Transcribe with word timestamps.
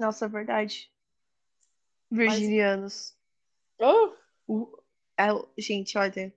Nossa, 0.00 0.24
é 0.24 0.28
verdade. 0.28 0.90
Virginianos. 2.10 3.14
Oh, 3.78 4.12
O- 4.48 4.82
é 5.16 5.28
gente, 5.58 5.98
olha. 5.98 6.32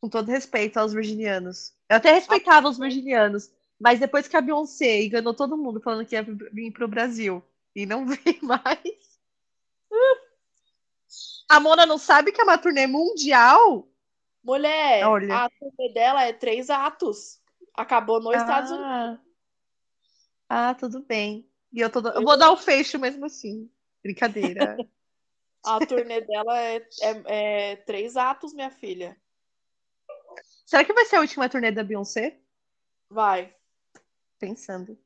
Com 0.00 0.08
todo 0.08 0.28
respeito 0.30 0.78
aos 0.78 0.92
virginianos. 0.92 1.74
Eu 1.88 1.96
até 1.96 2.12
respeitava 2.12 2.68
os 2.68 2.78
virginianos, 2.78 3.50
mas 3.78 3.98
depois 3.98 4.28
que 4.28 4.36
a 4.36 4.40
Beyoncé 4.40 5.02
enganou 5.02 5.34
todo 5.34 5.56
mundo 5.56 5.80
falando 5.80 6.06
que 6.06 6.14
ia 6.14 6.22
vir 6.22 6.70
pro 6.70 6.86
Brasil 6.86 7.44
e 7.74 7.84
não 7.84 8.06
veio 8.06 8.38
mais. 8.42 8.78
A 11.48 11.58
Mona 11.58 11.84
não 11.84 11.98
sabe 11.98 12.30
que 12.30 12.40
é 12.40 12.44
uma 12.44 12.56
turnê 12.56 12.86
mundial? 12.86 13.88
mulher, 14.44 15.04
Olha. 15.06 15.36
a 15.44 15.50
turnê 15.50 15.92
dela 15.92 16.22
é 16.24 16.32
três 16.32 16.70
atos. 16.70 17.40
Acabou 17.74 18.20
nos 18.20 18.36
Estados 18.36 18.70
Unidos. 18.70 18.86
Ah, 18.88 19.18
ah, 20.70 20.74
tudo 20.74 21.02
bem. 21.02 21.49
E 21.72 21.80
eu, 21.80 21.90
tô... 21.90 22.00
eu 22.08 22.22
vou 22.22 22.38
dar 22.38 22.50
o 22.50 22.56
fecho 22.56 22.98
mesmo 22.98 23.24
assim. 23.26 23.70
Brincadeira. 24.02 24.76
A 25.64 25.78
turnê 25.84 26.22
dela 26.22 26.58
é, 26.58 26.76
é, 27.02 27.72
é 27.72 27.76
três 27.76 28.16
atos, 28.16 28.54
minha 28.54 28.70
filha. 28.70 29.14
Será 30.64 30.84
que 30.84 30.92
vai 30.92 31.04
ser 31.04 31.16
a 31.16 31.20
última 31.20 31.48
turnê 31.48 31.70
da 31.70 31.84
Beyoncé? 31.84 32.38
Vai. 33.10 33.54
Pensando. 34.38 34.96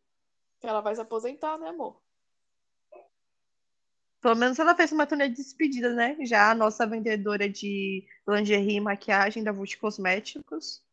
Ela 0.62 0.80
vai 0.80 0.94
se 0.94 1.00
aposentar, 1.00 1.58
né, 1.58 1.70
amor? 1.70 2.00
Pelo 4.20 4.36
menos 4.36 4.58
ela 4.58 4.76
fez 4.76 4.92
uma 4.92 5.06
turnê 5.06 5.28
de 5.28 5.36
despedida, 5.36 5.92
né? 5.92 6.16
Já 6.20 6.50
a 6.50 6.54
nossa 6.54 6.86
vendedora 6.86 7.48
de 7.48 8.06
lingerie 8.28 8.76
e 8.76 8.80
maquiagem 8.80 9.42
da 9.42 9.52
Vult 9.52 9.76
Cosméticos. 9.78 10.83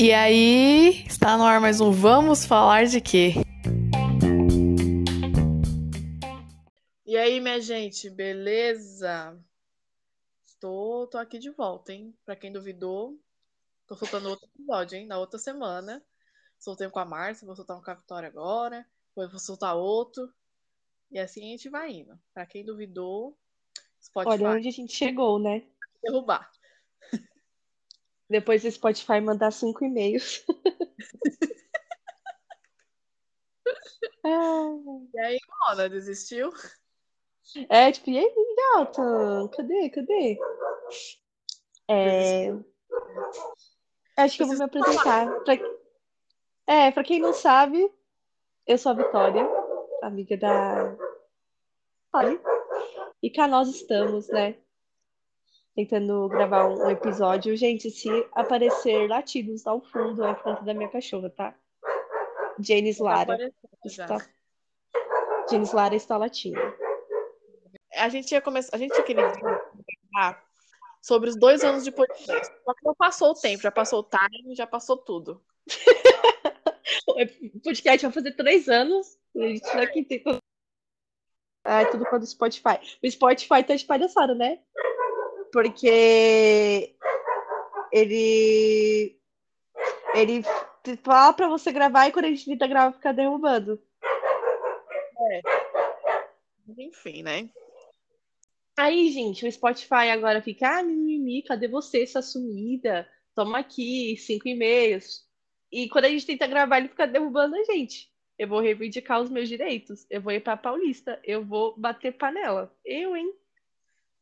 E 0.00 0.12
aí, 0.12 1.04
está 1.08 1.36
no 1.36 1.42
ar 1.42 1.60
mais 1.60 1.80
um 1.80 1.90
Vamos 1.90 2.46
Falar 2.46 2.86
de 2.86 3.00
Quê? 3.00 3.32
E 7.04 7.16
aí, 7.16 7.40
minha 7.40 7.60
gente, 7.60 8.08
beleza? 8.08 9.36
Estou, 10.46 11.08
tô 11.08 11.18
aqui 11.18 11.40
de 11.40 11.50
volta, 11.50 11.92
hein? 11.92 12.14
Pra 12.24 12.36
quem 12.36 12.52
duvidou, 12.52 13.18
tô 13.88 13.96
soltando 13.96 14.28
outro 14.28 14.48
episódio, 14.54 14.96
hein? 14.96 15.04
Na 15.04 15.18
outra 15.18 15.36
semana. 15.36 16.00
Soltei 16.60 16.86
um 16.86 16.90
com 16.90 17.00
a 17.00 17.04
Márcia, 17.04 17.44
vou 17.44 17.56
soltar 17.56 17.76
um 17.76 17.82
com 17.82 17.90
a 17.90 17.94
Vitória 17.94 18.28
agora, 18.28 18.86
depois 19.08 19.32
vou 19.32 19.40
soltar 19.40 19.74
outro. 19.74 20.32
E 21.10 21.18
assim 21.18 21.40
a 21.40 21.50
gente 21.56 21.68
vai 21.68 21.90
indo. 21.90 22.16
Pra 22.32 22.46
quem 22.46 22.64
duvidou, 22.64 23.36
Spotify 24.00 24.44
Olha 24.44 24.50
onde 24.50 24.68
a 24.68 24.72
gente 24.72 24.94
chegou, 24.94 25.40
né? 25.40 25.66
derrubar. 26.00 26.48
Depois 28.28 28.62
do 28.62 28.70
Spotify 28.70 29.20
mandar 29.20 29.50
cinco 29.50 29.84
e-mails. 29.84 30.44
E 34.24 35.20
aí, 35.20 35.38
Mona, 35.48 35.88
desistiu? 35.88 36.52
É, 37.68 37.90
tipo, 37.90 38.10
e 38.10 38.18
aí, 38.18 38.34
gata? 38.74 39.02
Cadê? 39.56 39.90
Cadê? 39.90 40.38
É... 41.88 42.54
Acho 44.16 44.36
que 44.36 44.42
eu 44.42 44.48
vou 44.48 44.56
me 44.56 44.64
apresentar. 44.64 45.30
Pra... 45.44 45.54
É, 46.66 46.90
pra 46.90 47.04
quem 47.04 47.20
não 47.20 47.32
sabe, 47.32 47.90
eu 48.66 48.76
sou 48.76 48.92
a 48.92 48.94
Vitória, 48.94 49.48
amiga 50.02 50.36
da 50.36 50.94
Olha. 52.12 52.38
E 53.22 53.30
cá 53.30 53.48
nós 53.48 53.68
estamos, 53.68 54.28
né? 54.28 54.56
Tentando 55.78 56.28
gravar 56.28 56.66
um 56.66 56.90
episódio. 56.90 57.56
Gente, 57.56 57.88
se 57.88 58.08
aparecer 58.32 59.08
latidos 59.08 59.64
ao 59.64 59.80
fundo, 59.80 60.24
é 60.24 60.34
conta 60.34 60.64
da 60.64 60.74
minha 60.74 60.88
cachorra, 60.88 61.30
tá? 61.30 61.54
Janis 62.58 62.98
Tá 62.98 63.04
Lara 63.04 63.52
está. 63.84 64.28
Janis 65.48 65.72
Lara 65.72 65.94
está 65.94 66.16
latindo. 66.16 66.58
A 67.94 68.08
gente 68.08 68.32
ia 68.32 68.40
começar, 68.40 68.74
a 68.74 68.78
gente 68.80 68.92
ia 68.96 69.04
querer 69.04 69.22
sobre 71.00 71.30
os 71.30 71.36
dois 71.36 71.62
anos 71.62 71.84
de 71.84 71.92
podcast. 71.92 72.52
Só 72.64 72.74
que 72.74 72.84
não 72.84 72.96
passou 72.96 73.30
o 73.30 73.34
tempo, 73.34 73.62
já 73.62 73.70
passou 73.70 74.00
o 74.00 74.02
time, 74.02 74.56
já 74.56 74.66
passou 74.66 74.96
tudo. 74.96 75.40
O 77.06 77.14
podcast 77.62 78.04
vai 78.04 78.12
fazer 78.12 78.32
três 78.32 78.68
anos. 78.68 79.16
A 79.36 79.46
gente 79.46 79.92
que 79.92 80.02
tem. 80.02 80.24
Ah, 81.62 81.82
é 81.82 81.84
tudo 81.84 82.04
quando 82.06 82.24
o 82.24 82.26
Spotify. 82.26 82.80
O 83.00 83.08
Spotify 83.08 83.62
tá 83.62 83.76
de 83.76 83.84
palhaçada, 83.84 84.34
né? 84.34 84.58
Porque 85.52 86.94
ele. 87.92 89.16
Ele 90.14 90.42
fala 91.02 91.32
pra 91.32 91.48
você 91.48 91.70
gravar 91.70 92.08
e 92.08 92.12
quando 92.12 92.26
a 92.26 92.28
gente 92.28 92.46
tenta 92.46 92.66
gravar, 92.66 92.92
fica 92.92 93.12
derrubando. 93.12 93.80
Enfim, 96.78 97.22
né? 97.22 97.48
Aí, 98.76 99.10
gente, 99.10 99.46
o 99.46 99.50
Spotify 99.50 100.10
agora 100.12 100.40
fica, 100.40 100.78
ah, 100.78 100.82
mimimi, 100.82 101.42
cadê 101.42 101.66
você, 101.66 102.06
sua 102.06 102.22
sumida? 102.22 103.08
Toma 103.34 103.58
aqui, 103.58 104.16
cinco 104.16 104.48
e-mails. 104.48 105.26
E 105.70 105.88
quando 105.88 106.04
a 106.06 106.08
gente 106.08 106.26
tenta 106.26 106.46
gravar, 106.46 106.78
ele 106.78 106.88
fica 106.88 107.06
derrubando 107.06 107.56
a 107.56 107.64
gente. 107.64 108.10
Eu 108.38 108.46
vou 108.46 108.60
reivindicar 108.60 109.20
os 109.20 109.28
meus 109.28 109.48
direitos. 109.48 110.06
Eu 110.08 110.22
vou 110.22 110.32
ir 110.32 110.40
pra 110.40 110.56
Paulista. 110.56 111.20
Eu 111.24 111.44
vou 111.44 111.76
bater 111.76 112.16
panela. 112.16 112.72
Eu, 112.84 113.16
hein? 113.16 113.34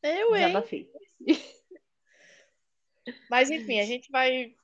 Eu, 0.06 0.36
hein? 0.36 0.46
Desabafei. 0.46 0.90
Mas 3.30 3.50
enfim, 3.50 3.80
a 3.80 3.84
gente 3.84 4.10
vai. 4.10 4.54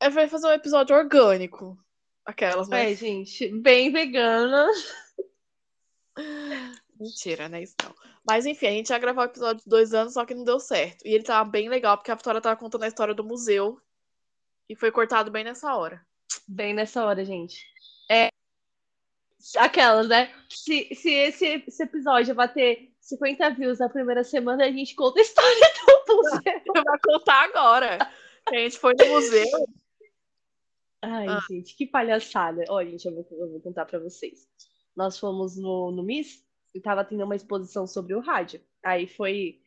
é, 0.00 0.10
Vai 0.10 0.28
fazer 0.28 0.46
um 0.46 0.52
episódio 0.52 0.94
orgânico. 0.96 1.78
Aquelas, 2.24 2.68
né? 2.68 2.92
É, 2.92 2.94
gente, 2.94 3.48
bem 3.48 3.90
vegana. 3.90 4.68
Mentira, 7.00 7.48
né? 7.48 7.62
Isso 7.62 7.74
não. 7.82 7.94
Mas 8.28 8.44
enfim, 8.44 8.66
a 8.66 8.72
gente 8.72 8.90
ia 8.90 8.98
gravar 8.98 9.22
o 9.22 9.26
episódio 9.26 9.62
de 9.62 9.70
dois 9.70 9.94
anos, 9.94 10.12
só 10.12 10.26
que 10.26 10.34
não 10.34 10.44
deu 10.44 10.60
certo. 10.60 11.06
E 11.06 11.14
ele 11.14 11.24
tava 11.24 11.48
bem 11.48 11.68
legal, 11.68 11.96
porque 11.96 12.10
a 12.10 12.14
Vitória 12.14 12.40
tava 12.40 12.56
contando 12.60 12.82
a 12.82 12.88
história 12.88 13.14
do 13.14 13.24
museu. 13.24 13.80
E 14.68 14.76
foi 14.76 14.90
cortado 14.90 15.30
bem 15.30 15.44
nessa 15.44 15.74
hora. 15.74 16.04
Bem 16.46 16.74
nessa 16.74 17.02
hora, 17.04 17.24
gente. 17.24 17.64
É. 18.10 18.28
Aquelas, 19.56 20.08
né? 20.08 20.34
Se, 20.50 20.94
se 20.94 21.10
esse, 21.10 21.46
esse 21.66 21.82
episódio 21.82 22.34
bater 22.34 22.92
50 23.08 23.50
views 23.50 23.78
na 23.78 23.88
primeira 23.88 24.22
semana, 24.22 24.64
a 24.66 24.70
gente 24.70 24.94
conta 24.94 25.18
a 25.18 25.22
história 25.22 25.72
do 26.06 26.16
museu. 26.16 26.42
Vai 26.84 26.98
contar 27.04 27.44
agora. 27.44 27.98
A 28.50 28.54
gente 28.54 28.78
foi 28.78 28.92
no 28.98 29.06
museu. 29.06 29.46
Ai, 31.02 31.26
Ah. 31.28 31.40
gente, 31.50 31.74
que 31.76 31.86
palhaçada. 31.86 32.64
Olha, 32.68 32.90
gente, 32.90 33.06
eu 33.06 33.14
vou, 33.14 33.26
eu 33.30 33.50
vou 33.50 33.60
contar 33.60 33.84
pra 33.86 33.98
vocês. 33.98 34.46
Nós 34.96 35.18
fomos 35.18 35.56
no, 35.56 35.90
no 35.92 36.02
MIS 36.02 36.44
e 36.74 36.80
tava 36.80 37.04
tendo 37.04 37.24
uma 37.24 37.36
exposição 37.36 37.86
sobre 37.86 38.14
o 38.14 38.20
rádio. 38.20 38.60
Aí 38.84 39.06
foi 39.06 39.60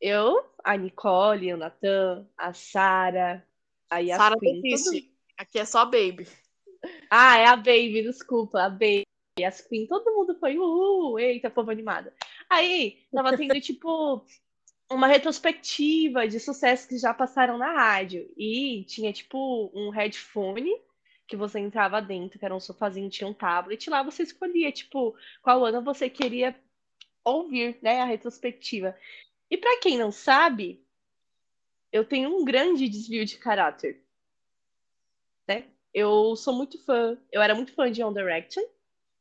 eu, 0.00 0.44
a 0.64 0.76
Nicole, 0.76 1.52
o 1.52 1.56
Natan, 1.56 2.26
a 2.38 2.52
Sara, 2.54 3.46
a 3.90 4.04
Sara 4.16 4.36
todo- 4.36 4.62
desiste. 4.62 5.12
Aqui 5.36 5.58
é 5.58 5.64
só 5.64 5.84
baby. 5.84 6.26
Ah, 7.10 7.38
é 7.38 7.46
a 7.46 7.56
Baby, 7.56 8.02
desculpa, 8.02 8.62
a 8.62 8.68
Baby. 8.68 9.02
Yasmin, 9.40 9.86
todo 9.86 10.12
mundo 10.14 10.34
foi, 10.38 10.58
uhul, 10.58 11.18
eita, 11.18 11.48
povo 11.48 11.70
animado. 11.70 12.12
Aí, 12.52 12.98
tava 13.10 13.34
tendo, 13.34 13.58
tipo, 13.60 14.24
uma 14.90 15.06
retrospectiva 15.06 16.28
de 16.28 16.38
sucessos 16.38 16.86
que 16.86 16.98
já 16.98 17.14
passaram 17.14 17.56
na 17.56 17.72
rádio. 17.72 18.30
E 18.36 18.84
tinha, 18.84 19.12
tipo, 19.12 19.70
um 19.74 19.88
headphone 19.88 20.70
que 21.26 21.34
você 21.34 21.58
entrava 21.58 22.02
dentro, 22.02 22.38
que 22.38 22.44
era 22.44 22.54
um 22.54 22.60
sofazinho, 22.60 23.08
tinha 23.08 23.26
um 23.26 23.32
tablet. 23.32 23.88
Lá 23.88 24.02
você 24.02 24.22
escolhia, 24.22 24.70
tipo, 24.70 25.16
qual 25.40 25.64
ano 25.64 25.80
você 25.82 26.10
queria 26.10 26.54
ouvir, 27.24 27.78
né, 27.80 28.02
a 28.02 28.04
retrospectiva. 28.04 28.94
E 29.50 29.56
pra 29.56 29.78
quem 29.78 29.96
não 29.96 30.12
sabe, 30.12 30.84
eu 31.90 32.04
tenho 32.04 32.36
um 32.36 32.44
grande 32.44 32.86
desvio 32.86 33.24
de 33.24 33.38
caráter, 33.38 34.04
né? 35.48 35.64
Eu 35.94 36.36
sou 36.36 36.54
muito 36.54 36.82
fã, 36.84 37.16
eu 37.30 37.40
era 37.40 37.54
muito 37.54 37.72
fã 37.74 37.90
de 37.90 38.02
One 38.02 38.14
Direction, 38.14 38.62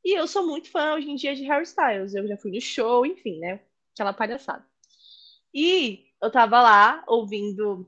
e 0.04 0.18
eu 0.18 0.28
sou 0.28 0.46
muito 0.46 0.70
fã 0.70 0.96
hoje 0.96 1.10
em 1.10 1.16
dia 1.16 1.36
de 1.36 1.44
Harry 1.44 1.64
Styles. 1.64 2.14
Eu 2.14 2.28
já 2.28 2.38
fui 2.38 2.52
no 2.52 2.62
show, 2.62 3.06
enfim, 3.06 3.40
né? 3.40 3.60
Aquela 3.94 4.14
palhaçada. 4.14 4.66
E 5.54 6.06
eu 6.22 6.32
tava 6.32 6.62
lá 6.62 7.04
ouvindo 7.08 7.88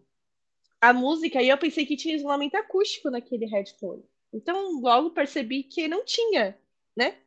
a 0.82 0.94
música 0.94 1.42
e 1.42 1.50
eu 1.50 1.58
pensei 1.58 1.86
que 1.86 1.96
tinha 1.96 2.16
isolamento 2.16 2.56
acústico 2.56 3.10
naquele 3.10 3.46
headphone. 3.46 4.04
Então, 4.34 4.82
logo 4.82 5.12
percebi 5.12 5.64
que 5.64 5.88
não 5.88 6.04
tinha, 6.04 6.58
né? 6.96 7.18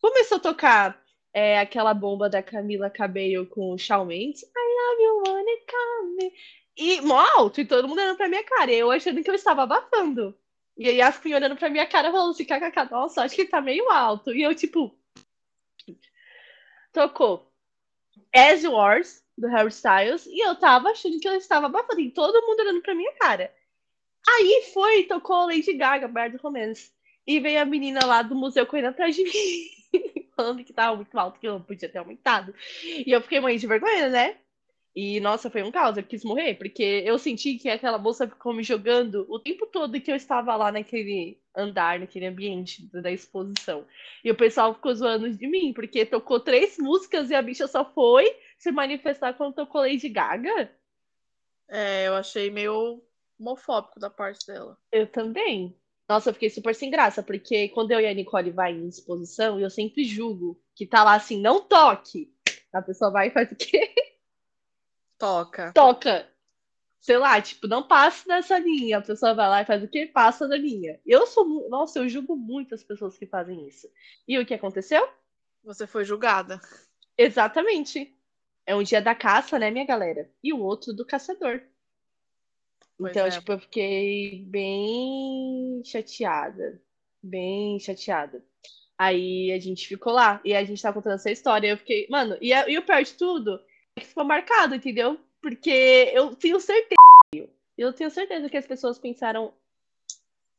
Começou 0.00 0.36
a 0.36 0.40
tocar 0.40 1.02
é, 1.32 1.58
aquela 1.58 1.94
bomba 1.94 2.28
da 2.28 2.42
Camila 2.42 2.90
Cabello 2.90 3.46
com 3.46 3.72
o 3.72 3.78
Shawn 3.78 4.04
Mendes. 4.04 4.42
I 4.42 4.46
love 4.46 5.02
you, 5.02 5.22
come. 5.70 6.32
E 6.76 7.00
mó 7.00 7.18
alto, 7.36 7.60
e 7.60 7.64
todo 7.64 7.88
mundo 7.88 8.00
olhando 8.00 8.16
pra 8.16 8.28
minha 8.28 8.44
cara. 8.44 8.70
Eu 8.70 8.90
achando 8.90 9.22
que 9.22 9.30
eu 9.30 9.34
estava 9.34 9.62
abafando. 9.62 10.36
E 10.76 10.88
aí 10.88 11.00
a 11.00 11.06
Yasmin 11.06 11.34
olhando 11.34 11.56
pra 11.56 11.70
minha 11.70 11.86
cara 11.86 12.10
falando 12.10 12.30
assim, 12.30 12.44
kkk, 12.44 12.90
nossa, 12.90 13.22
acho 13.22 13.36
que 13.36 13.44
tá 13.44 13.60
meio 13.60 13.90
alto. 13.90 14.32
E 14.32 14.42
eu, 14.42 14.54
tipo, 14.54 14.96
tocou 16.92 17.52
As 18.34 18.64
Wars, 18.64 19.24
do 19.36 19.48
Harry 19.48 19.68
Styles 19.68 20.26
e 20.26 20.40
eu 20.46 20.54
tava 20.54 20.90
achando 20.90 21.18
que 21.18 21.28
eu 21.28 21.34
estava 21.34 21.66
abafando. 21.66 22.00
E 22.00 22.10
todo 22.10 22.46
mundo 22.46 22.60
olhando 22.60 22.82
pra 22.82 22.94
minha 22.94 23.12
cara. 23.14 23.52
Aí 24.26 24.70
foi, 24.72 25.04
tocou 25.04 25.46
Lady 25.46 25.72
Gaga, 25.74 26.08
Bad 26.08 26.36
Romance. 26.38 26.92
E 27.26 27.40
veio 27.40 27.60
a 27.60 27.64
menina 27.64 28.04
lá 28.04 28.22
do 28.22 28.34
museu 28.34 28.66
correndo 28.66 28.88
atrás 28.88 29.16
de 29.16 29.24
mim, 29.24 30.28
falando 30.36 30.62
que 30.62 30.72
tava 30.72 30.96
muito 30.96 31.18
alto, 31.18 31.40
que 31.40 31.48
eu 31.48 31.54
não 31.54 31.62
podia 31.62 31.88
ter 31.88 31.98
aumentado. 31.98 32.54
E 32.82 33.10
eu 33.10 33.20
fiquei 33.20 33.40
morrendo 33.40 33.60
de 33.60 33.66
vergonha, 33.66 34.08
né? 34.08 34.36
E, 34.94 35.18
nossa, 35.18 35.50
foi 35.50 35.62
um 35.62 35.72
caos, 35.72 35.96
eu 35.96 36.04
quis 36.04 36.22
morrer, 36.22 36.54
porque 36.54 37.02
eu 37.04 37.18
senti 37.18 37.56
que 37.58 37.68
aquela 37.68 37.98
moça 37.98 38.28
ficou 38.28 38.54
me 38.54 38.62
jogando 38.62 39.26
o 39.28 39.40
tempo 39.40 39.66
todo 39.66 40.00
que 40.00 40.10
eu 40.10 40.14
estava 40.14 40.54
lá 40.54 40.70
naquele 40.70 41.36
andar, 41.56 41.98
naquele 41.98 42.26
ambiente 42.26 42.88
da 42.92 43.10
exposição. 43.10 43.84
E 44.22 44.30
o 44.30 44.36
pessoal 44.36 44.72
ficou 44.72 44.94
zoando 44.94 45.28
de 45.28 45.46
mim, 45.48 45.72
porque 45.72 46.06
tocou 46.06 46.38
três 46.38 46.78
músicas 46.78 47.28
e 47.28 47.34
a 47.34 47.42
bicha 47.42 47.66
só 47.66 47.84
foi 47.84 48.36
se 48.56 48.70
manifestar 48.70 49.34
quando 49.34 49.54
tocou 49.54 49.80
Lady 49.80 50.08
Gaga. 50.08 50.70
É, 51.68 52.06
eu 52.06 52.14
achei 52.14 52.48
meio 52.50 53.02
homofóbico 53.38 53.98
da 53.98 54.10
parte 54.10 54.46
dela. 54.46 54.78
Eu 54.92 55.08
também. 55.08 55.76
Nossa, 56.08 56.30
eu 56.30 56.34
fiquei 56.34 56.50
super 56.50 56.74
sem 56.74 56.90
graça, 56.90 57.22
porque 57.22 57.68
quando 57.70 57.90
eu 57.90 58.00
e 58.00 58.06
a 58.06 58.14
Nicole 58.14 58.50
vai 58.50 58.72
em 58.72 58.86
exposição, 58.86 59.58
eu 59.58 59.70
sempre 59.70 60.04
julgo 60.04 60.60
que 60.74 60.86
tá 60.86 61.02
lá 61.02 61.14
assim, 61.14 61.40
não 61.40 61.60
toque. 61.60 62.32
A 62.72 62.82
pessoa 62.82 63.10
vai 63.10 63.28
e 63.28 63.30
faz 63.30 63.50
o 63.50 63.56
quê? 63.56 63.93
Toca. 65.24 65.72
Toca. 65.72 66.28
Sei 67.00 67.16
lá, 67.16 67.40
tipo, 67.40 67.66
não 67.66 67.82
passe 67.82 68.26
dessa 68.26 68.58
linha. 68.58 68.98
A 68.98 69.02
pessoa 69.02 69.32
vai 69.32 69.48
lá 69.48 69.62
e 69.62 69.64
faz 69.64 69.82
o 69.82 69.88
quê? 69.88 70.04
Passa 70.06 70.46
da 70.46 70.56
linha. 70.56 71.00
Eu 71.06 71.26
sou. 71.26 71.68
Nossa, 71.70 71.98
eu 71.98 72.08
julgo 72.10 72.36
muito 72.36 72.74
as 72.74 72.82
pessoas 72.82 73.16
que 73.16 73.24
fazem 73.24 73.66
isso. 73.66 73.88
E 74.28 74.38
o 74.38 74.44
que 74.44 74.52
aconteceu? 74.52 75.08
Você 75.62 75.86
foi 75.86 76.04
julgada. 76.04 76.60
Exatamente. 77.16 78.14
É 78.66 78.76
um 78.76 78.82
dia 78.82 79.00
da 79.00 79.14
caça, 79.14 79.58
né, 79.58 79.70
minha 79.70 79.86
galera? 79.86 80.30
E 80.42 80.52
o 80.52 80.60
outro 80.60 80.92
do 80.92 81.06
caçador. 81.06 81.62
Pois 82.98 83.10
Então, 83.10 83.26
é. 83.26 83.30
tipo, 83.30 83.52
eu 83.52 83.58
fiquei 83.58 84.44
bem 84.46 85.82
chateada. 85.86 86.82
Bem 87.22 87.78
chateada. 87.80 88.44
Aí 88.98 89.50
a 89.52 89.58
gente 89.58 89.88
ficou 89.88 90.12
lá 90.12 90.38
e 90.44 90.54
a 90.54 90.62
gente 90.64 90.82
tá 90.82 90.92
contando 90.92 91.14
essa 91.14 91.30
história. 91.30 91.68
Eu 91.68 91.78
fiquei, 91.78 92.06
mano, 92.10 92.36
e, 92.42 92.52
e 92.52 92.78
o 92.78 92.82
pior 92.82 93.02
de 93.02 93.14
tudo 93.14 93.58
que 93.94 94.04
ficou 94.04 94.24
marcado, 94.24 94.74
entendeu? 94.74 95.18
Porque 95.40 96.10
eu 96.12 96.34
tenho 96.34 96.60
certeza, 96.60 97.00
eu 97.76 97.92
tenho 97.92 98.10
certeza 98.10 98.48
que 98.48 98.56
as 98.56 98.66
pessoas 98.66 98.98
pensaram 98.98 99.52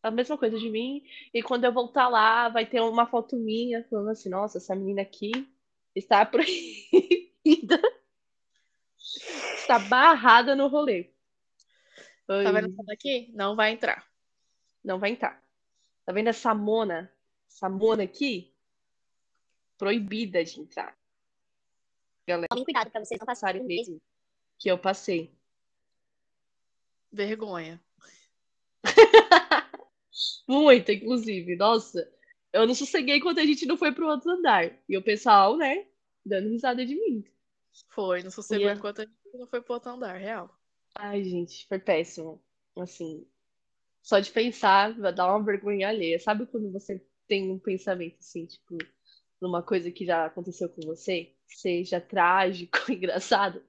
a 0.02 0.12
mesma 0.12 0.38
coisa 0.38 0.58
de 0.58 0.70
mim. 0.70 1.04
E 1.34 1.42
quando 1.42 1.66
eu 1.66 1.74
voltar 1.74 2.08
lá, 2.08 2.48
vai 2.50 2.66
ter 2.66 2.82
uma 2.82 3.06
foto 3.06 3.36
minha 3.36 3.84
falando 3.90 4.10
assim: 4.10 4.30
nossa, 4.30 4.58
essa 4.58 4.76
menina 4.76 5.02
aqui 5.02 5.32
está 5.94 6.26
proibida, 6.26 7.82
está 9.56 9.80
barrada 9.80 10.56
no 10.56 10.68
rolê. 10.68 11.10
Tá 12.28 12.36
Ai, 12.38 12.52
vendo 12.52 12.74
essa 12.74 12.84
daqui? 12.84 13.32
Não 13.34 13.56
vai 13.56 13.72
entrar. 13.72 14.08
Não 14.84 15.00
vai 15.00 15.12
entrar. 15.12 15.44
Tá 16.06 16.14
vendo 16.14 16.28
essa 16.28 16.54
mona? 16.54 17.12
Essa 17.48 17.70
mona 17.70 18.04
aqui? 18.04 18.54
Proibida 19.78 20.44
de 20.44 20.60
entrar. 20.60 20.96
Galera, 22.28 22.48
Tomem 22.50 22.64
cuidado 22.64 22.90
pra 22.92 23.04
vocês 23.04 23.20
não 23.20 23.26
passarem 23.26 23.62
passarem 23.62 23.78
mesmo 23.78 24.02
que 24.58 24.70
eu 24.70 24.78
passei. 24.78 25.32
Vergonha. 27.12 27.82
Muito, 30.48 30.92
inclusive. 30.92 31.56
Nossa, 31.56 32.12
eu 32.54 32.68
não 32.68 32.76
sosseguei 32.76 33.20
quando 33.20 33.40
a 33.40 33.46
gente 33.46 33.66
não 33.66 33.78
foi 33.78 33.92
pro 33.92 34.08
outro 34.08 34.32
andar. 34.32 34.78
E 34.88 34.98
o 34.98 35.04
pessoal, 35.04 35.58
né, 35.58 35.88
dando 36.26 36.50
risada 36.50 36.86
de 36.86 36.96
mim. 36.96 37.24
Foi, 37.90 38.24
não 38.24 38.32
sossegou 38.32 38.68
Ia. 38.68 38.74
enquanto 38.74 39.02
a 39.02 39.06
gente 39.06 39.38
não 39.38 39.48
foi 39.48 39.62
pro 39.62 39.74
outro 39.74 39.92
andar, 39.92 40.18
real. 40.18 40.50
Ai, 40.96 41.24
gente, 41.24 41.68
foi 41.68 41.80
péssimo. 41.80 42.42
Assim, 42.78 43.26
só 44.02 44.20
de 44.20 44.32
pensar, 44.32 44.94
vai 44.98 45.14
dar 45.14 45.28
uma 45.28 45.44
vergonha 45.44 45.90
alheia. 45.90 46.20
Sabe 46.20 46.46
quando 46.46 46.72
você 46.72 47.06
tem 47.28 47.52
um 47.52 47.60
pensamento 47.60 48.18
assim, 48.20 48.46
tipo, 48.46 48.78
numa 49.42 49.64
coisa 49.64 49.92
que 49.92 50.06
já 50.06 50.26
aconteceu 50.26 50.70
com 50.70 50.82
você, 50.82 51.35
seja 51.48 52.00
trágico, 52.02 52.78
engraçado? 52.92 53.64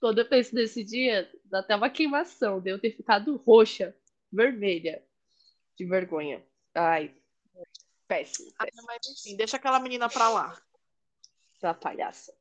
Quando 0.00 0.18
eu 0.18 0.28
penso 0.28 0.54
nesse 0.54 0.84
dia, 0.84 1.30
dá 1.44 1.60
até 1.60 1.74
uma 1.74 1.88
queimação 1.90 2.60
de 2.60 2.70
eu 2.70 2.78
ter 2.78 2.94
ficado 2.94 3.36
roxa, 3.38 3.96
vermelha, 4.30 5.02
de 5.76 5.86
vergonha. 5.86 6.44
Ai, 6.74 7.14
péssimo, 8.06 8.52
Ah, 8.58 8.64
péssimo, 8.66 8.86
mas 8.86 8.98
enfim, 9.08 9.36
deixa 9.36 9.56
aquela 9.56 9.80
menina 9.80 10.08
pra 10.08 10.28
lá. 10.28 10.62
pra 11.60 11.72
palhaça. 11.74 12.34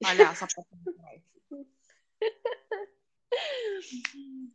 Palhaça. 0.00 0.46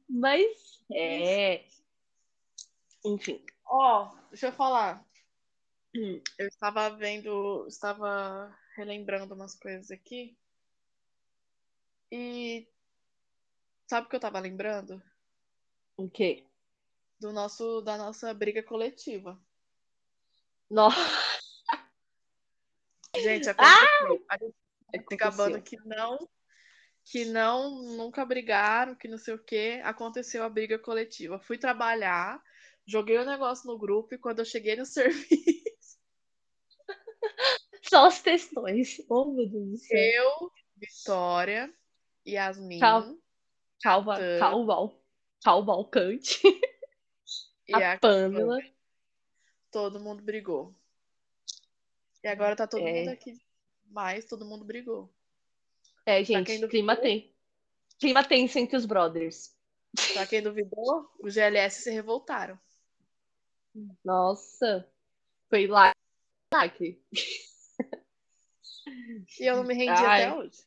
Mas, 0.09 0.83
é. 0.91 1.65
Enfim. 3.05 3.43
Ó, 3.65 4.13
deixa 4.29 4.47
eu 4.47 4.51
falar. 4.53 5.05
Eu 5.93 6.47
estava 6.47 6.89
vendo, 6.91 7.65
estava 7.67 8.55
relembrando 8.75 9.33
umas 9.33 9.55
coisas 9.55 9.91
aqui. 9.91 10.37
E 12.11 12.67
sabe 13.87 14.07
o 14.07 14.09
que 14.09 14.15
eu 14.15 14.19
tava 14.19 14.39
lembrando? 14.39 15.01
O 15.97 16.09
quê? 16.09 16.45
Do 17.19 17.31
nosso, 17.31 17.81
da 17.81 17.97
nossa 17.97 18.33
briga 18.33 18.61
coletiva. 18.61 19.39
Nossa, 20.69 20.99
Gente, 23.15 23.47
aconteceu. 23.47 24.25
A 24.29 24.37
gente 24.37 25.13
acabando 25.13 25.57
aconteceu. 25.57 25.79
que 25.79 25.87
não, 25.87 26.29
que 27.05 27.25
não, 27.25 27.81
nunca 27.95 28.25
brigaram, 28.25 28.95
que 28.95 29.07
não 29.07 29.17
sei 29.17 29.35
o 29.35 29.43
quê. 29.43 29.81
Aconteceu 29.83 30.43
a 30.43 30.49
briga 30.49 30.79
coletiva. 30.79 31.39
Fui 31.39 31.57
trabalhar, 31.57 32.41
joguei 32.85 33.17
o 33.17 33.25
negócio 33.25 33.67
no 33.67 33.77
grupo 33.77 34.15
e 34.15 34.17
quando 34.17 34.39
eu 34.39 34.45
cheguei 34.45 34.75
no 34.75 34.85
serviço, 34.85 35.62
Só 37.89 38.07
os 38.07 38.19
textões. 38.21 38.97
Oh, 39.09 39.25
meu 39.25 39.47
Deus 39.47 39.69
do 39.71 39.77
céu. 39.77 39.97
eu, 39.97 40.51
Vitória, 40.77 41.73
Yasmin 42.27 42.79
Calma. 42.79 43.17
Calva, 43.81 44.15
Tá. 44.17 44.39
Calval. 44.39 45.03
Calvalcante. 45.43 46.39
e 47.67 47.73
A 47.75 47.93
a 47.93 47.99
Pamela. 47.99 48.57
todo 49.71 49.99
mundo 49.99 50.23
brigou. 50.23 50.73
E 52.23 52.27
agora 52.27 52.55
tá 52.55 52.65
todo 52.65 52.87
É. 52.87 52.93
mundo 52.93 53.09
aqui. 53.09 53.37
Mas 53.91 54.25
todo 54.25 54.45
mundo 54.45 54.63
brigou. 54.63 55.13
É, 56.05 56.23
gente, 56.23 56.65
clima 56.67 56.95
tem. 56.95 57.33
Clima 57.99 58.23
tenso 58.23 58.57
entre 58.57 58.75
os 58.77 58.85
brothers. 58.85 59.55
Pra 60.13 60.25
quem 60.25 60.41
duvidou, 60.41 61.09
os 61.19 61.33
GLS 61.35 61.81
se 61.83 61.91
revoltaram. 61.91 62.57
Nossa. 64.03 64.89
Foi 65.49 65.67
lá. 65.67 65.93
Lacre. 66.53 67.01
E 69.39 69.45
eu 69.45 69.57
não 69.57 69.63
me 69.63 69.73
rendi 69.73 69.89
Ai. 69.91 70.23
até 70.25 70.35
hoje. 70.35 70.57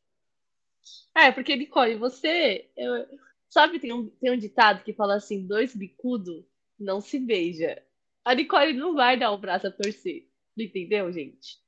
É, 1.14 1.32
porque, 1.32 1.56
Nicole, 1.56 1.96
você. 1.96 2.70
eu- 2.76 3.06
sabe, 3.48 3.78
tem 3.78 3.92
um, 3.92 4.08
tem 4.08 4.30
um 4.30 4.38
ditado 4.38 4.82
que 4.84 4.92
fala 4.92 5.16
assim: 5.16 5.46
dois 5.46 5.74
bicudos 5.74 6.44
não 6.78 7.00
se 7.00 7.18
beija. 7.18 7.82
A 8.24 8.34
Nicole 8.34 8.72
não 8.72 8.94
vai 8.94 9.16
dar 9.18 9.30
o 9.30 9.38
braço 9.38 9.66
a 9.66 9.70
torcer. 9.70 10.28
Entendeu, 10.58 11.12
gente? 11.12 11.58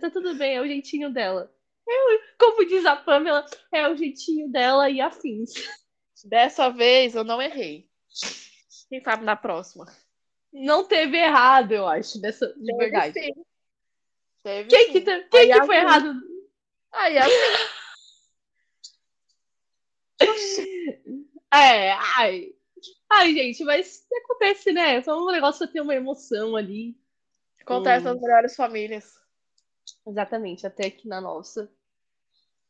Tá 0.00 0.10
tudo 0.10 0.34
bem, 0.34 0.56
é 0.56 0.60
o 0.60 0.66
jeitinho 0.66 1.10
dela. 1.10 1.52
É 1.88 1.92
o- 1.92 2.20
como 2.38 2.66
diz 2.66 2.84
a 2.84 2.96
Pamela, 2.96 3.46
é 3.72 3.88
o 3.88 3.96
jeitinho 3.96 4.48
dela 4.50 4.90
e 4.90 5.00
afins. 5.00 5.52
Dessa 6.24 6.68
vez 6.70 7.14
eu 7.14 7.24
não 7.24 7.40
errei. 7.40 7.88
Quem 8.88 9.02
sabe 9.02 9.24
na 9.24 9.36
próxima? 9.36 9.86
Não 10.52 10.84
teve 10.84 11.16
errado, 11.18 11.72
eu 11.72 11.86
acho, 11.86 12.20
dessa, 12.20 12.52
de 12.54 12.76
verdade. 12.76 13.20
sim. 13.20 13.32
Teve 14.46 14.68
Quem 14.68 14.92
que, 14.92 15.00
te- 15.00 15.24
quem 15.28 15.50
que 15.50 15.66
foi 15.66 15.76
a- 15.76 15.80
errado? 15.80 16.14
Aí 16.92 17.18
assim, 17.18 17.34
É, 21.52 21.90
ai. 21.92 22.54
Ai, 23.10 23.32
gente, 23.34 23.64
mas 23.64 24.06
acontece, 24.24 24.72
né? 24.72 25.02
Só 25.02 25.18
um 25.20 25.30
negócio 25.32 25.66
ter 25.66 25.80
uma 25.80 25.94
emoção 25.96 26.54
ali. 26.54 26.96
acontece 27.60 28.06
Hum. 28.06 28.10
nas 28.12 28.20
melhores 28.20 28.54
famílias. 28.54 29.14
Exatamente, 30.06 30.64
até 30.64 30.86
aqui 30.86 31.08
na 31.08 31.20
nossa. 31.20 31.68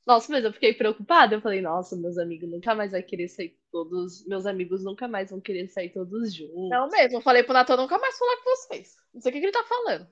Nossa, 0.06 0.32
mas 0.32 0.42
eu 0.46 0.52
fiquei 0.54 0.72
preocupada. 0.72 1.34
Eu 1.34 1.42
falei, 1.42 1.60
nossa, 1.60 1.94
meus 1.94 2.16
amigos 2.16 2.48
nunca 2.48 2.74
mais 2.74 2.92
vai 2.92 3.02
querer 3.02 3.28
sair 3.28 3.58
todos. 3.70 4.24
Meus 4.26 4.46
amigos 4.46 4.82
nunca 4.82 5.06
mais 5.06 5.30
vão 5.30 5.40
querer 5.42 5.68
sair 5.68 5.90
todos 5.90 6.32
juntos. 6.32 6.70
Não 6.70 6.88
mesmo. 6.88 7.18
Eu 7.18 7.22
falei 7.22 7.42
pro 7.42 7.52
Natan 7.52 7.76
nunca 7.76 7.98
mais 7.98 8.16
falar 8.16 8.36
com 8.38 8.50
vocês. 8.56 8.96
Não 9.12 9.20
sei 9.20 9.30
o 9.30 9.32
que, 9.34 9.40
que 9.40 9.46
ele 9.46 9.52
tá 9.52 9.64
falando. 9.64 10.08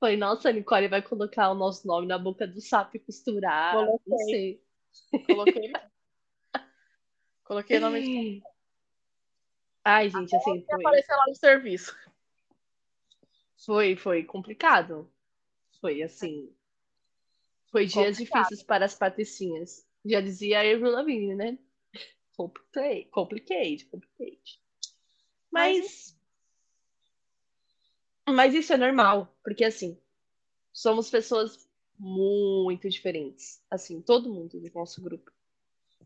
Falei, 0.00 0.16
nossa, 0.16 0.48
a 0.48 0.52
Nicole 0.52 0.88
vai 0.88 1.02
colocar 1.02 1.50
o 1.50 1.54
nosso 1.54 1.86
nome 1.86 2.06
na 2.06 2.18
boca 2.18 2.46
do 2.46 2.60
sapo 2.60 2.96
e 2.96 3.00
costurar. 3.00 3.74
Não 3.74 3.98
Coloquei. 3.98 4.26
sei. 4.26 4.62
Coloquei. 5.26 5.72
Coloquei 7.44 7.78
o 7.78 7.80
nome 7.80 8.02
de 8.02 8.42
Ai, 9.84 10.10
gente, 10.10 10.36
assim, 10.36 10.64
foi, 10.68 10.80
aparecer 10.80 11.14
lá 11.14 11.24
no 11.26 11.34
serviço. 11.34 11.96
foi, 13.56 13.96
foi 13.96 14.22
complicado. 14.22 15.10
Foi 15.80 16.02
assim. 16.02 16.54
Foi 17.72 17.86
dias 17.86 18.18
Complicado. 18.18 18.42
difíceis 18.42 18.62
para 18.62 18.84
as 18.84 18.94
patricinhas. 18.94 19.86
Já 20.04 20.20
dizia 20.20 20.58
a 20.58 20.60
Avril 20.60 20.90
Lavigne, 20.90 21.34
né? 21.34 21.58
Complicate, 22.36 23.08
complicate, 23.10 23.84
complicate. 23.86 24.62
Mas, 25.50 25.78
mas 25.78 26.17
isso 28.54 28.72
é 28.72 28.76
normal, 28.76 29.34
porque 29.42 29.64
assim, 29.64 29.98
somos 30.72 31.10
pessoas 31.10 31.68
muito 31.98 32.88
diferentes. 32.88 33.60
Assim, 33.70 34.00
todo 34.00 34.32
mundo 34.32 34.60
do 34.60 34.70
nosso 34.72 35.02
grupo. 35.02 35.32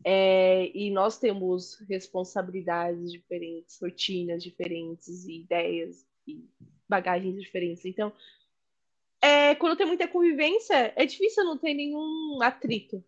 É, 0.03 0.69
e 0.75 0.91
nós 0.91 1.17
temos 1.17 1.79
responsabilidades 1.87 3.11
diferentes, 3.11 3.79
rotinas 3.79 4.43
diferentes, 4.43 5.25
e 5.25 5.41
ideias 5.41 6.05
e 6.27 6.43
bagagens 6.89 7.39
diferentes. 7.39 7.85
Então, 7.85 8.11
é, 9.21 9.55
quando 9.55 9.77
tem 9.77 9.85
muita 9.85 10.07
convivência, 10.07 10.93
é 10.95 11.05
difícil 11.05 11.45
não 11.45 11.57
ter 11.57 11.73
nenhum 11.73 12.39
atrito. 12.41 13.03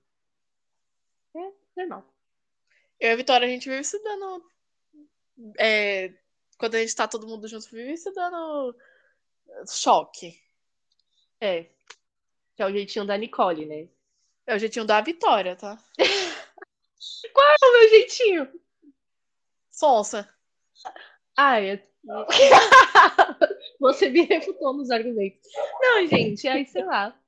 É 1.36 1.52
normal. 1.76 2.06
Eu 3.00 3.10
e 3.10 3.12
a 3.12 3.16
Vitória, 3.16 3.46
a 3.46 3.50
gente 3.50 3.70
vive 3.70 3.84
se 3.84 4.02
dando. 4.02 4.44
é, 5.60 6.14
quando 6.58 6.76
a 6.76 6.80
gente 6.80 6.96
tá 6.96 7.08
todo 7.08 7.28
mundo 7.28 7.48
junto, 7.48 7.70
vive 7.70 7.98
se 7.98 8.12
dando 8.14 8.74
choque. 9.68 10.40
É. 11.40 11.64
Que 12.56 12.64
é 12.64 12.66
o 12.66 12.72
jeitinho 12.72 13.06
da 13.06 13.18
Nicole, 13.18 13.66
né? 13.66 13.90
É 14.48 14.56
o 14.56 14.60
jeitinho 14.60 14.86
da 14.86 15.02
Vitória, 15.02 15.56
tá? 15.56 15.78
É 17.38 17.66
o 17.66 17.72
meu 17.74 17.90
jeitinho. 17.90 18.62
Sonsa. 19.70 20.28
Ah, 21.36 21.62
é. 21.62 21.86
Você 23.80 24.10
me 24.10 24.22
refutou 24.22 24.74
nos 24.74 24.90
argumentos. 24.90 25.50
Não, 25.82 26.08
gente, 26.08 26.48
aí 26.48 26.66
sei 26.66 26.84
lá. 26.84 27.20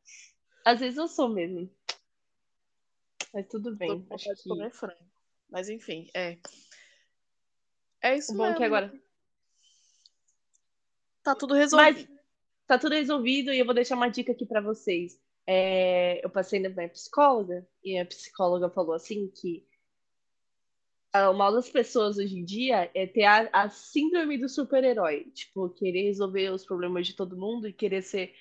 Às 0.65 0.79
vezes 0.79 0.97
eu 0.97 1.07
sou 1.07 1.29
mesmo. 1.29 1.69
Mas 3.33 3.47
tudo 3.47 3.71
Tô 3.71 3.75
bem. 3.75 4.01
com 4.01 4.15
Acho 4.15 4.33
que 4.33 4.49
comer 4.49 4.71
frango. 4.71 4.95
Mas 5.49 5.69
enfim, 5.69 6.09
é. 6.13 6.37
É 8.01 8.15
isso 8.15 8.33
o 8.33 8.37
bom 8.37 8.45
é 8.45 8.47
mesmo. 8.47 8.57
que 8.59 8.63
agora. 8.63 8.93
Tá 11.23 11.35
tudo 11.35 11.53
resolvido. 11.53 12.07
Mas 12.09 12.16
tá 12.67 12.77
tudo 12.77 12.93
resolvido 12.93 13.51
e 13.51 13.59
eu 13.59 13.65
vou 13.65 13.73
deixar 13.73 13.95
uma 13.95 14.09
dica 14.09 14.31
aqui 14.31 14.45
pra 14.45 14.61
vocês. 14.61 15.19
É, 15.45 16.23
eu 16.23 16.29
passei 16.29 16.59
na 16.59 16.69
minha 16.69 16.89
psicóloga 16.89 17.65
e 17.83 17.97
a 17.97 18.05
psicóloga 18.05 18.69
falou 18.69 18.93
assim 18.93 19.29
que 19.29 19.65
ah, 21.13 21.31
o 21.31 21.33
mal 21.33 21.53
das 21.53 21.69
pessoas 21.69 22.17
hoje 22.17 22.37
em 22.37 22.43
dia 22.43 22.91
é 22.93 23.07
ter 23.07 23.23
a, 23.23 23.49
a 23.53 23.69
síndrome 23.69 24.37
do 24.37 24.49
super-herói. 24.49 25.25
Tipo, 25.33 25.69
querer 25.69 26.03
resolver 26.03 26.49
os 26.51 26.65
problemas 26.65 27.07
de 27.07 27.15
todo 27.15 27.37
mundo 27.37 27.67
e 27.67 27.73
querer 27.73 28.03
ser 28.03 28.33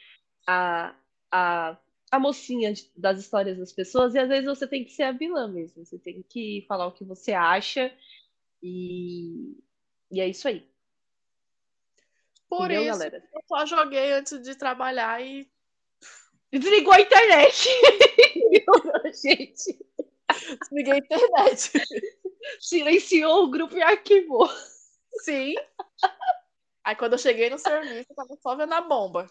a, 0.47 0.95
a, 1.31 1.79
a 2.11 2.19
mocinha 2.19 2.75
das 2.97 3.21
histórias 3.21 3.57
das 3.57 3.73
pessoas. 3.73 4.15
E 4.15 4.19
às 4.19 4.29
vezes 4.29 4.47
você 4.47 4.67
tem 4.67 4.85
que 4.85 4.93
ser 4.93 5.05
a 5.05 5.13
vilã 5.13 5.49
mesmo. 5.49 5.85
Você 5.85 5.99
tem 5.99 6.23
que 6.29 6.65
falar 6.69 6.87
o 6.87 6.93
que 6.93 7.05
você 7.05 7.33
acha 7.33 7.93
e, 8.63 9.57
e 10.11 10.21
é 10.21 10.29
isso 10.29 10.49
aí. 10.49 10.67
Por 12.49 12.71
Entendeu, 12.71 12.83
isso, 12.83 12.99
galera? 12.99 13.29
eu 13.35 13.41
só 13.49 13.67
joguei 13.67 14.13
antes 14.13 14.41
de 14.43 14.55
trabalhar 14.55 15.21
e 15.25 15.51
Desligou 16.53 16.93
a 16.93 17.01
internet. 17.01 17.69
Gente, 19.23 19.79
desliguei 20.61 20.93
a 20.95 20.99
internet. 20.99 21.73
silenciou 22.61 23.45
o 23.45 23.51
grupo 23.51 23.77
e 23.77 23.83
arquivou. 23.83 24.49
Sim. 25.25 25.55
Aí 26.85 26.95
quando 26.95 27.15
eu 27.15 27.19
cheguei 27.19 27.51
no 27.51 27.59
serviço, 27.59 28.07
eu 28.11 28.15
tava 28.17 28.37
só 28.41 28.55
vendo 28.55 28.73
a 28.73 28.81
bomba. 28.81 29.27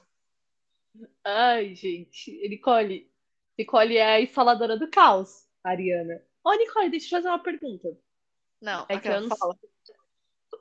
Ai, 1.24 1.74
gente. 1.76 2.32
Nicole. 2.50 3.10
Nicole 3.58 3.98
é 3.98 4.06
a 4.16 4.22
instaladora 4.22 4.78
do 4.78 4.90
caos, 4.90 5.48
Ariana. 5.64 6.22
Ô, 6.44 6.54
Nicole, 6.54 6.90
deixa 6.90 7.08
eu 7.08 7.10
fazer 7.22 7.30
uma 7.30 7.40
pergunta. 7.40 7.98
Não, 8.62 8.86
É 8.90 9.00
que 9.00 9.08
eu 9.08 9.22
não- 9.22 9.36
fala. 9.38 9.56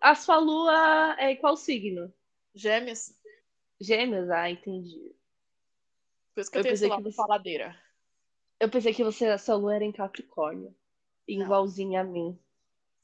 A 0.00 0.14
sua 0.14 0.38
lua 0.38 1.16
é 1.18 1.34
qual 1.36 1.56
signo? 1.56 2.12
Gêmeos. 2.54 3.12
Gêmeos? 3.80 4.30
Ah, 4.30 4.50
entendi. 4.50 5.14
Por 6.34 6.40
isso 6.40 6.50
que 6.50 6.58
eu, 6.58 6.62
Eu 6.62 6.70
pensei 6.70 6.90
que 6.90 7.02
você- 7.02 7.16
faladeira. 7.16 7.76
Eu 8.60 8.70
pensei 8.70 8.94
que 8.94 9.04
você, 9.04 9.26
a 9.26 9.38
sua 9.38 9.56
lua 9.56 9.74
era 9.74 9.84
em 9.84 9.92
Capricórnio. 9.92 10.74
Não. 11.28 11.44
Igualzinha 11.44 12.00
a 12.00 12.04
mim. 12.04 12.38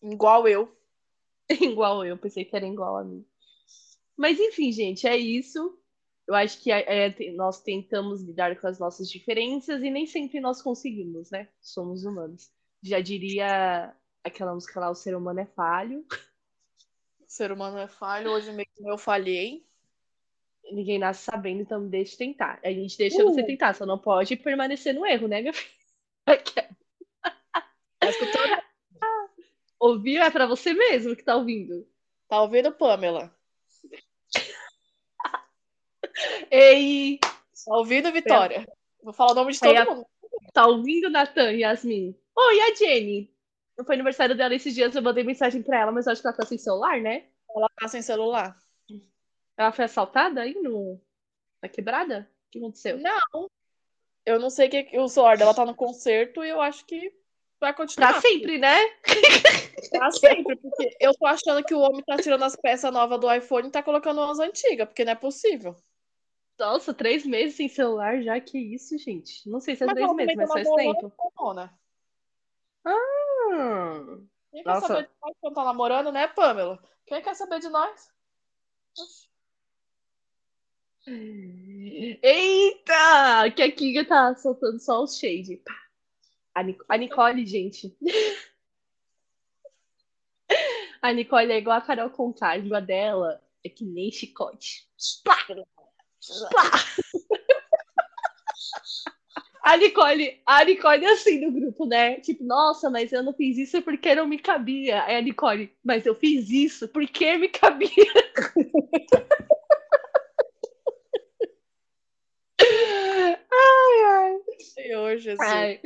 Igual 0.03 0.47
eu. 0.49 0.75
Igual 1.51 2.05
eu, 2.05 2.17
pensei 2.17 2.45
que 2.45 2.55
era 2.55 2.67
igual 2.67 2.97
a 2.97 3.05
mim. 3.05 3.27
Mas 4.17 4.39
enfim, 4.39 4.71
gente, 4.71 5.07
é 5.07 5.17
isso. 5.17 5.77
Eu 6.27 6.35
acho 6.35 6.61
que 6.63 6.71
é, 6.71 7.07
é, 7.09 7.33
nós 7.33 7.61
tentamos 7.61 8.23
lidar 8.23 8.55
com 8.61 8.67
as 8.69 8.79
nossas 8.79 9.11
diferenças 9.11 9.83
e 9.83 9.91
nem 9.91 10.07
sempre 10.07 10.39
nós 10.39 10.63
conseguimos, 10.63 11.31
né? 11.31 11.49
Somos 11.61 12.05
humanos. 12.05 12.51
Já 12.83 13.01
diria 13.01 13.93
aquela 14.23 14.55
música 14.55 14.79
lá, 14.79 14.91
o 14.91 14.95
ser 14.95 15.17
humano 15.17 15.41
é 15.41 15.47
falho. 15.47 16.07
O 17.31 17.33
ser 17.33 17.53
humano 17.53 17.79
é 17.79 17.87
falho. 17.87 18.33
Hoje 18.33 18.51
mesmo 18.51 18.91
eu 18.91 18.99
falhei. 18.99 19.65
Ninguém 20.73 20.99
nasce 20.99 21.23
sabendo, 21.23 21.63
então 21.63 21.87
deixa 21.89 22.17
tentar. 22.17 22.59
A 22.65 22.73
gente 22.73 22.99
deixa 22.99 23.23
você 23.23 23.43
Uh. 23.43 23.47
tentar, 23.47 23.73
só 23.73 23.87
não 23.87 23.97
pode 24.01 24.35
permanecer 24.35 24.93
no 24.93 25.07
erro, 25.07 25.29
né, 25.29 25.41
minha 25.41 25.53
filha? 25.53 25.71
Tá 28.01 28.09
escutando? 28.11 28.61
Ouvir 29.79 30.17
é 30.17 30.29
pra 30.29 30.45
você 30.45 30.75
mesmo 30.75 31.15
que 31.15 31.23
tá 31.23 31.37
ouvindo. 31.37 31.87
Tá 32.29 32.43
ouvindo, 32.43 32.73
Pamela? 32.73 33.33
Ei, 36.51 37.19
Tá 37.21 37.77
ouvindo, 37.77 38.11
Vitória? 38.11 38.67
Vou 39.05 39.13
falar 39.13 39.33
o 39.33 39.35
nome 39.37 39.53
de 39.53 39.61
todo 39.61 39.77
a- 39.77 39.85
mundo. 39.85 40.07
tá 40.53 40.67
ouvindo, 40.67 41.09
Natan, 41.09 41.53
Yasmin? 41.53 42.13
Oi, 42.37 42.61
a 42.61 42.75
Jenny? 42.75 43.33
Não 43.81 43.87
foi 43.87 43.95
aniversário 43.95 44.37
dela 44.37 44.55
esses 44.55 44.75
dias, 44.75 44.95
eu 44.95 45.01
mandei 45.01 45.25
mensagem 45.25 45.63
pra 45.63 45.81
ela, 45.81 45.91
mas 45.91 46.05
eu 46.05 46.13
acho 46.13 46.21
que 46.21 46.29
ela 46.29 46.37
tá 46.37 46.45
sem 46.45 46.59
celular, 46.59 47.01
né? 47.01 47.25
Ela 47.57 47.67
tá 47.71 47.89
sem 47.89 48.03
celular. 48.03 48.55
Ela 49.57 49.73
foi 49.73 49.87
assaltada 49.87 50.43
aí 50.43 50.53
no... 50.53 51.01
na 51.63 51.67
quebrada? 51.67 52.31
O 52.47 52.51
que 52.51 52.59
aconteceu? 52.59 52.99
Não. 52.99 53.51
Eu 54.27 54.39
não 54.39 54.51
sei 54.51 54.69
que 54.69 54.99
o 54.99 55.09
celular 55.09 55.39
dela 55.39 55.55
tá 55.55 55.65
no 55.65 55.75
concerto 55.75 56.45
e 56.45 56.51
eu 56.51 56.61
acho 56.61 56.85
que 56.85 57.11
vai 57.59 57.73
continuar. 57.73 58.13
Pra 58.13 58.21
sempre, 58.21 58.59
né? 58.59 58.77
Pra 59.91 60.11
sempre, 60.11 60.57
porque 60.57 60.95
eu 61.01 61.15
tô 61.15 61.25
achando 61.25 61.65
que 61.65 61.75
o 61.75 61.81
homem 61.81 62.05
tá 62.05 62.19
tirando 62.19 62.45
as 62.45 62.55
peças 62.55 62.93
novas 62.93 63.19
do 63.19 63.33
iPhone 63.33 63.69
e 63.69 63.71
tá 63.71 63.83
colocando 63.83 64.21
umas 64.21 64.39
antigas, 64.39 64.87
porque 64.87 65.07
não 65.07 65.13
é 65.13 65.17
possível. 65.17 65.75
Nossa, 66.59 66.93
três 66.93 67.25
meses 67.25 67.57
sem 67.57 67.67
celular 67.67 68.21
já, 68.21 68.39
que 68.39 68.59
isso, 68.59 68.99
gente. 68.99 69.49
Não 69.49 69.59
sei 69.59 69.75
se 69.75 69.85
é 69.85 69.87
Mas 69.87 69.95
três 69.95 70.13
meses, 70.13 70.37
mas 70.37 70.53
faz 70.53 70.69
tempo. 70.75 71.11
Mona. 71.35 71.80
Hum. 73.51 74.29
Quem 74.53 74.63
quer 74.63 74.75
Nossa. 74.75 74.87
saber 74.87 75.03
de 75.03 75.09
nós 75.21 75.37
quando 75.41 75.55
tá 75.55 75.65
namorando, 75.65 76.13
né, 76.13 76.29
Pamela? 76.29 76.79
Quem 77.07 77.23
quer 77.23 77.35
saber 77.35 77.59
de 77.61 77.69
nós? 77.69 78.11
Eita! 82.23 83.51
Que 83.55 83.63
a 83.63 83.73
Kinga 83.73 84.05
tá 84.05 84.35
soltando 84.37 84.79
só 84.79 85.03
os 85.03 85.19
shade. 85.19 85.57
Pá. 85.57 85.75
A, 86.55 86.63
Nic- 86.63 86.85
a 86.89 86.97
Nicole, 86.97 87.45
gente. 87.47 87.97
A 91.03 91.15
Nicole 91.15 91.51
é 91.51 91.57
igual 91.57 91.79
a 91.79 91.81
Carol 91.81 92.11
Conká. 92.11 92.51
A 92.51 92.57
língua 92.57 92.79
dela 92.83 93.43
é 93.65 93.71
que 93.71 93.87
nem 93.87 94.13
chicote. 94.13 94.87
Plá! 95.25 95.39
Plá! 95.47 96.71
A 99.63 99.77
Nicole, 99.77 100.41
a 100.47 100.65
Nicole 100.65 101.05
é 101.05 101.13
assim 101.13 101.41
no 101.41 101.53
grupo, 101.53 101.87
né? 101.87 102.17
Tipo, 102.21 102.43
nossa, 102.45 102.89
mas 102.89 103.13
eu 103.13 103.23
não 103.23 103.35
fiz 103.35 103.59
isso 103.59 103.83
porque 103.83 104.15
não 104.15 104.27
me 104.27 104.39
cabia. 104.39 105.05
Aí 105.05 105.17
a 105.17 105.21
Nicole, 105.21 105.71
mas 105.85 106.07
eu 106.07 106.15
fiz 106.15 106.49
isso 106.51 106.89
porque 106.89 107.37
me 107.37 107.49
cabia. 107.49 107.91
Ai, 113.53 114.05
ai. 114.05 114.39
Senhor 114.59 115.17
Jesus. 115.19 115.41
Ai. 115.41 115.81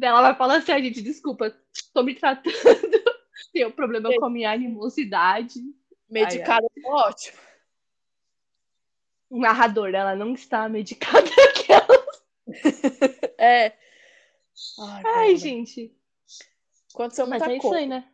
Ela 0.00 0.22
vai 0.22 0.34
falar 0.34 0.56
assim, 0.56 0.72
"Ai, 0.72 0.82
gente, 0.82 1.02
desculpa, 1.02 1.54
tô 1.92 2.02
me 2.02 2.14
tratando, 2.14 2.52
tenho 3.52 3.72
problema 3.72 4.10
com 4.14 4.24
a 4.24 4.30
minha 4.30 4.50
animosidade. 4.52 5.60
Medicada 6.10 6.66
é 6.66 6.88
ótimo. 6.88 7.38
Narrador, 9.38 9.94
ela 9.94 10.14
não 10.14 10.34
está 10.34 10.68
medicada 10.68 11.28
aquela. 11.50 12.06
É. 13.38 13.72
Ai, 14.78 15.02
Ai, 15.04 15.36
gente, 15.36 15.94
Aconteceu 16.94 17.26
mas 17.26 17.40
muita 17.40 17.54
é 17.54 17.58
isso 17.58 17.74
aí, 17.74 17.86
né? 17.86 18.08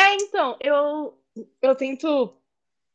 É, 0.00 0.14
então, 0.14 0.56
eu, 0.60 1.18
eu 1.60 1.74
tento, 1.74 2.34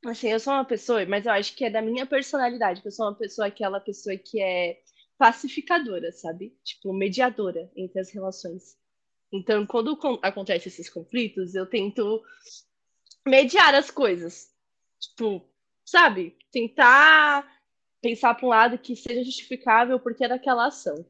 assim, 0.05 0.29
eu 0.29 0.39
sou 0.39 0.53
uma 0.53 0.65
pessoa, 0.65 1.05
mas 1.05 1.25
eu 1.25 1.31
acho 1.31 1.55
que 1.55 1.65
é 1.65 1.69
da 1.69 1.81
minha 1.81 2.05
personalidade, 2.05 2.81
que 2.81 2.87
eu 2.87 2.91
sou 2.91 3.05
uma 3.05 3.15
pessoa, 3.15 3.47
aquela 3.47 3.79
pessoa 3.79 4.17
que 4.17 4.41
é 4.41 4.81
pacificadora, 5.17 6.11
sabe? 6.11 6.57
Tipo, 6.63 6.91
mediadora 6.93 7.71
entre 7.75 7.99
as 7.99 8.09
relações. 8.09 8.75
Então, 9.31 9.65
quando 9.67 9.95
con- 9.95 10.19
acontecem 10.23 10.67
esses 10.67 10.89
conflitos, 10.89 11.53
eu 11.53 11.65
tento 11.67 12.23
mediar 13.25 13.75
as 13.75 13.91
coisas. 13.91 14.49
Tipo, 14.99 15.47
sabe? 15.91 16.37
Tentar 16.51 17.45
pensar 18.01 18.33
para 18.33 18.45
um 18.45 18.49
lado 18.49 18.77
que 18.77 18.95
seja 18.95 19.23
justificável 19.23 19.99
porque 19.99 20.23
é 20.23 20.29
daquela 20.29 20.67
ação. 20.67 21.05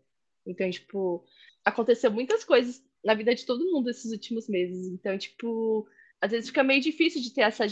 Então, 0.46 0.70
tipo, 0.70 1.24
aconteceu 1.64 2.12
muitas 2.12 2.44
coisas 2.44 2.84
na 3.06 3.14
vida 3.14 3.36
de 3.36 3.46
todo 3.46 3.72
mundo 3.72 3.90
esses 3.90 4.12
últimos 4.12 4.50
meses. 4.50 4.88
Então, 4.88 5.16
tipo, 5.18 5.88
às 6.20 6.32
vezes 6.32 6.50
fica 6.50 6.64
meio 6.64 6.82
difícil 6.82 7.22
de 7.22 7.32
ter 7.32 7.42
essa 7.42 7.64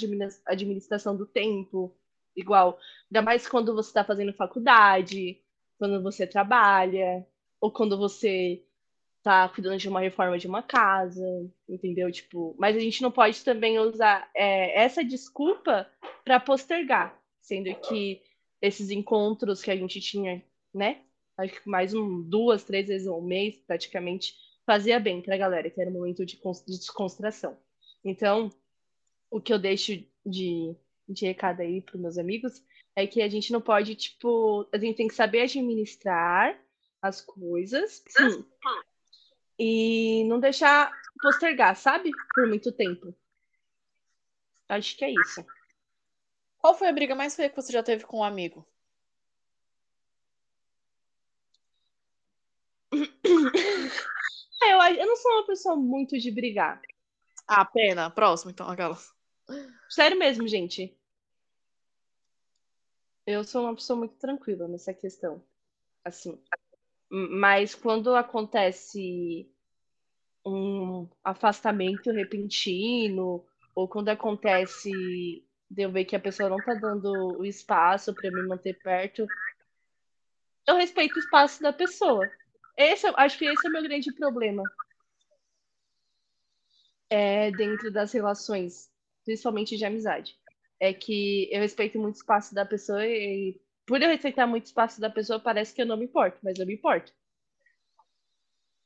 administração 0.45 1.17
do 1.17 1.25
tempo, 1.25 1.95
igual, 2.35 2.79
ainda 3.09 3.23
mais 3.23 3.47
quando 3.47 3.73
você 3.73 3.89
está 3.89 4.03
fazendo 4.03 4.31
faculdade, 4.31 5.41
quando 5.79 6.01
você 6.03 6.27
trabalha, 6.27 7.25
ou 7.59 7.71
quando 7.71 7.97
você 7.97 8.63
tá 9.23 9.49
cuidando 9.49 9.77
de 9.77 9.89
uma 9.89 9.99
reforma 9.99 10.37
de 10.37 10.47
uma 10.47 10.63
casa, 10.63 11.25
entendeu? 11.67 12.11
Tipo, 12.11 12.55
mas 12.57 12.75
a 12.75 12.79
gente 12.79 13.01
não 13.01 13.11
pode 13.11 13.43
também 13.43 13.79
usar 13.79 14.29
é, 14.33 14.81
essa 14.81 15.03
desculpa 15.03 15.89
para 16.23 16.39
postergar, 16.39 17.19
sendo 17.41 17.73
que 17.75 18.21
esses 18.61 18.89
encontros 18.89 19.61
que 19.61 19.71
a 19.71 19.75
gente 19.75 19.99
tinha, 19.99 20.43
né? 20.73 21.01
Acho 21.37 21.61
que 21.61 21.69
mais 21.69 21.93
um, 21.93 22.21
duas, 22.21 22.63
três 22.63 22.87
vezes 22.87 23.07
ao 23.07 23.21
mês, 23.21 23.57
praticamente, 23.65 24.33
fazia 24.65 24.99
bem 24.99 25.21
para 25.21 25.35
a 25.35 25.37
galera, 25.37 25.69
que 25.69 25.79
era 25.79 25.89
um 25.89 25.93
momento 25.93 26.25
de, 26.25 26.37
de 26.37 26.77
descontração. 26.77 27.57
Então, 28.03 28.49
o 29.31 29.39
que 29.39 29.53
eu 29.53 29.59
deixo 29.59 29.93
de, 30.25 30.75
de 31.07 31.25
recado 31.25 31.61
aí 31.61 31.81
para 31.81 31.97
meus 31.97 32.17
amigos 32.17 32.61
é 32.95 33.07
que 33.07 33.21
a 33.21 33.29
gente 33.29 33.51
não 33.51 33.61
pode, 33.61 33.95
tipo, 33.95 34.67
a 34.73 34.77
gente 34.77 34.97
tem 34.97 35.07
que 35.07 35.15
saber 35.15 35.41
administrar 35.41 36.59
as 37.01 37.21
coisas 37.21 38.03
sim, 38.07 38.45
e 39.59 40.23
não 40.23 40.39
deixar 40.39 40.89
postergar, 41.21 41.75
sabe? 41.75 42.11
Por 42.33 42.47
muito 42.47 42.71
tempo. 42.71 43.13
Acho 44.69 44.95
que 44.95 45.03
é 45.03 45.11
isso. 45.11 45.45
Qual 46.59 46.73
foi 46.77 46.87
a 46.87 46.93
briga 46.93 47.13
mais 47.15 47.35
feia 47.35 47.49
que 47.49 47.55
você 47.55 47.73
já 47.73 47.83
teve 47.83 48.05
com 48.05 48.19
um 48.19 48.23
amigo? 48.23 48.65
eu, 52.91 54.81
eu 54.95 55.07
não 55.07 55.15
sou 55.17 55.31
uma 55.33 55.45
pessoa 55.45 55.75
muito 55.75 56.17
de 56.17 56.31
brigar. 56.31 56.81
Ah, 57.47 57.65
pena. 57.65 58.09
Próximo, 58.09 58.51
então, 58.51 58.69
aquelas. 58.69 59.13
Sério 59.89 60.17
mesmo, 60.17 60.47
gente. 60.47 60.95
Eu 63.25 63.43
sou 63.43 63.63
uma 63.63 63.75
pessoa 63.75 63.97
muito 63.97 64.15
tranquila 64.15 64.67
nessa 64.67 64.93
questão. 64.93 65.43
Assim. 66.03 66.39
Mas 67.09 67.73
quando 67.73 68.15
acontece 68.15 69.49
um 70.45 71.07
afastamento 71.23 72.11
repentino, 72.11 73.43
ou 73.73 73.87
quando 73.87 74.09
acontece 74.09 75.43
de 75.69 75.83
eu 75.83 75.91
ver 75.91 76.05
que 76.05 76.15
a 76.15 76.19
pessoa 76.19 76.49
não 76.49 76.59
tá 76.59 76.73
dando 76.73 77.37
o 77.37 77.45
espaço 77.45 78.13
para 78.13 78.31
me 78.31 78.41
manter 78.43 78.79
perto, 78.81 79.27
eu 80.67 80.75
respeito 80.75 81.15
o 81.15 81.19
espaço 81.19 81.61
da 81.61 81.73
pessoa. 81.73 82.31
Esse, 82.77 83.07
acho 83.07 83.37
que 83.37 83.45
esse 83.45 83.65
é 83.65 83.69
o 83.69 83.73
meu 83.73 83.83
grande 83.83 84.11
problema. 84.13 84.63
É, 87.09 87.51
dentro 87.51 87.91
das 87.91 88.11
relações, 88.11 88.91
principalmente 89.25 89.75
de 89.77 89.83
amizade. 89.83 90.37
É 90.79 90.93
que 90.93 91.49
eu 91.51 91.59
respeito 91.59 91.99
muito 91.99 92.15
o 92.15 92.17
espaço 92.19 92.53
da 92.53 92.65
pessoa 92.65 93.05
e 93.05 93.59
por 93.89 93.99
eu 93.99 94.07
respeitar 94.07 94.45
muito 94.45 94.67
espaço 94.67 95.01
da 95.01 95.09
pessoa, 95.09 95.39
parece 95.39 95.73
que 95.73 95.81
eu 95.81 95.85
não 95.87 95.97
me 95.97 96.05
importo, 96.05 96.37
mas 96.43 96.59
eu 96.59 96.65
me 96.67 96.75
importo. 96.75 97.11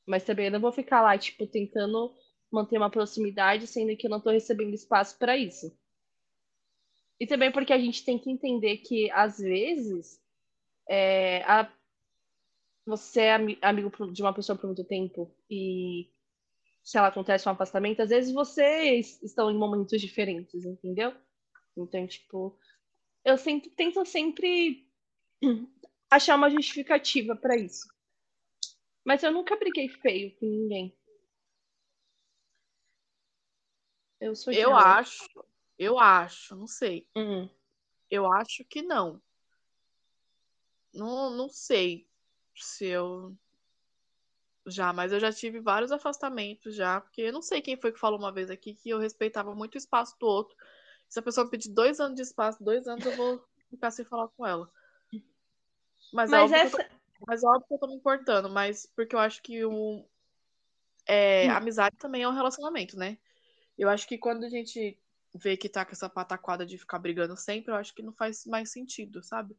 Mas 0.06 0.24
também 0.24 0.46
eu 0.46 0.52
não 0.52 0.60
vou 0.60 0.72
ficar 0.72 1.02
lá, 1.02 1.18
tipo, 1.18 1.46
tentando 1.46 2.10
manter 2.50 2.78
uma 2.78 2.88
proximidade, 2.88 3.66
sendo 3.66 3.94
que 3.98 4.06
eu 4.06 4.10
não 4.10 4.18
tô 4.18 4.30
recebendo 4.30 4.72
espaço 4.72 5.18
para 5.18 5.36
isso. 5.36 5.78
E 7.20 7.26
também 7.26 7.52
porque 7.52 7.74
a 7.74 7.78
gente 7.78 8.02
tem 8.02 8.18
que 8.18 8.30
entender 8.30 8.78
que, 8.78 9.10
às 9.10 9.36
vezes, 9.36 10.18
é, 10.88 11.42
a, 11.42 11.70
você 12.86 13.24
é 13.24 13.34
amigo 13.60 14.10
de 14.10 14.22
uma 14.22 14.32
pessoa 14.32 14.56
por 14.56 14.68
muito 14.68 14.84
tempo 14.84 15.30
e 15.50 16.08
se 16.82 16.96
ela 16.96 17.08
acontece 17.08 17.46
um 17.46 17.52
afastamento, 17.52 18.00
às 18.00 18.08
vezes 18.08 18.32
vocês 18.32 19.22
estão 19.22 19.50
em 19.50 19.58
momentos 19.58 20.00
diferentes, 20.00 20.64
entendeu? 20.64 21.12
Então, 21.76 22.06
tipo, 22.06 22.58
eu 23.22 23.36
sempre, 23.36 23.68
tento 23.68 24.02
sempre 24.06 24.86
achar 26.10 26.36
uma 26.36 26.50
justificativa 26.50 27.34
para 27.36 27.56
isso. 27.56 27.86
Mas 29.04 29.22
eu 29.22 29.32
nunca 29.32 29.56
briguei 29.56 29.88
feio 29.88 30.34
com 30.36 30.46
ninguém. 30.46 30.96
Eu 34.20 34.34
sou 34.34 34.52
Eu 34.52 34.74
acho, 34.74 35.28
eu 35.78 35.98
acho, 35.98 36.56
não 36.56 36.66
sei. 36.66 37.06
Uhum. 37.14 37.48
Eu 38.10 38.32
acho 38.32 38.64
que 38.64 38.80
não. 38.80 39.20
Não, 40.92 41.30
não 41.30 41.48
sei 41.48 42.08
se 42.54 42.86
eu 42.86 43.36
já, 44.66 44.92
mas 44.92 45.12
eu 45.12 45.20
já 45.20 45.30
tive 45.30 45.60
vários 45.60 45.92
afastamentos 45.92 46.74
já, 46.74 47.00
porque 47.00 47.22
eu 47.22 47.32
não 47.32 47.42
sei 47.42 47.60
quem 47.60 47.76
foi 47.76 47.92
que 47.92 47.98
falou 47.98 48.18
uma 48.18 48.32
vez 48.32 48.48
aqui 48.48 48.74
que 48.74 48.88
eu 48.88 48.98
respeitava 48.98 49.54
muito 49.54 49.74
o 49.74 49.78
espaço 49.78 50.16
do 50.18 50.26
outro. 50.26 50.56
Se 51.08 51.18
a 51.18 51.22
pessoa 51.22 51.50
pedir 51.50 51.70
dois 51.70 52.00
anos 52.00 52.16
de 52.16 52.22
espaço, 52.22 52.64
dois 52.64 52.86
anos 52.86 53.04
eu 53.04 53.14
vou 53.16 53.44
ficar 53.68 53.90
sem 53.90 54.04
falar 54.04 54.28
com 54.28 54.46
ela. 54.46 54.70
Mas, 56.14 56.30
mas 56.30 56.52
é 56.52 56.56
óbvio, 56.56 56.56
essa... 56.56 56.84
tô, 56.84 56.94
mas 57.26 57.42
é 57.42 57.46
óbvio 57.48 57.66
que 57.66 57.74
eu 57.74 57.78
tô 57.78 57.86
me 57.88 57.96
importando, 57.96 58.48
mas 58.48 58.86
porque 58.94 59.16
eu 59.16 59.18
acho 59.18 59.42
que 59.42 59.64
o, 59.64 60.04
é, 61.04 61.48
hum. 61.48 61.56
amizade 61.56 61.96
também 61.96 62.22
é 62.22 62.28
um 62.28 62.32
relacionamento, 62.32 62.96
né? 62.96 63.18
Eu 63.76 63.88
acho 63.88 64.06
que 64.06 64.16
quando 64.16 64.44
a 64.44 64.48
gente 64.48 64.96
vê 65.34 65.56
que 65.56 65.68
tá 65.68 65.84
com 65.84 65.90
essa 65.90 66.08
pataquada 66.08 66.64
de 66.64 66.78
ficar 66.78 67.00
brigando 67.00 67.36
sempre, 67.36 67.72
eu 67.72 67.76
acho 67.76 67.92
que 67.92 68.02
não 68.02 68.12
faz 68.12 68.46
mais 68.46 68.70
sentido, 68.70 69.24
sabe? 69.24 69.56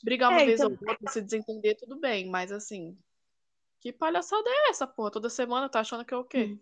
Brigar 0.00 0.30
uma 0.30 0.42
é, 0.42 0.46
vez 0.46 0.60
então... 0.60 0.70
ou 0.80 0.88
outra, 0.88 1.10
se 1.10 1.20
desentender, 1.20 1.76
tudo 1.76 1.98
bem, 1.98 2.30
mas 2.30 2.52
assim, 2.52 2.96
que 3.80 3.92
palhaçada 3.92 4.48
é 4.48 4.70
essa, 4.70 4.86
porra? 4.86 5.10
Toda 5.10 5.28
semana 5.28 5.68
tá 5.68 5.80
achando 5.80 6.04
que 6.04 6.14
é 6.14 6.16
o 6.16 6.24
quê? 6.24 6.44
Hum. 6.52 6.58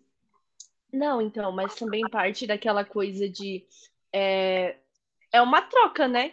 Não, 0.91 1.21
então, 1.21 1.51
mas 1.51 1.75
também 1.75 2.01
parte 2.09 2.47
daquela 2.47 2.83
coisa 2.83 3.29
de. 3.29 3.65
É, 4.11 4.77
é 5.31 5.41
uma 5.41 5.61
troca, 5.61 6.07
né? 6.07 6.31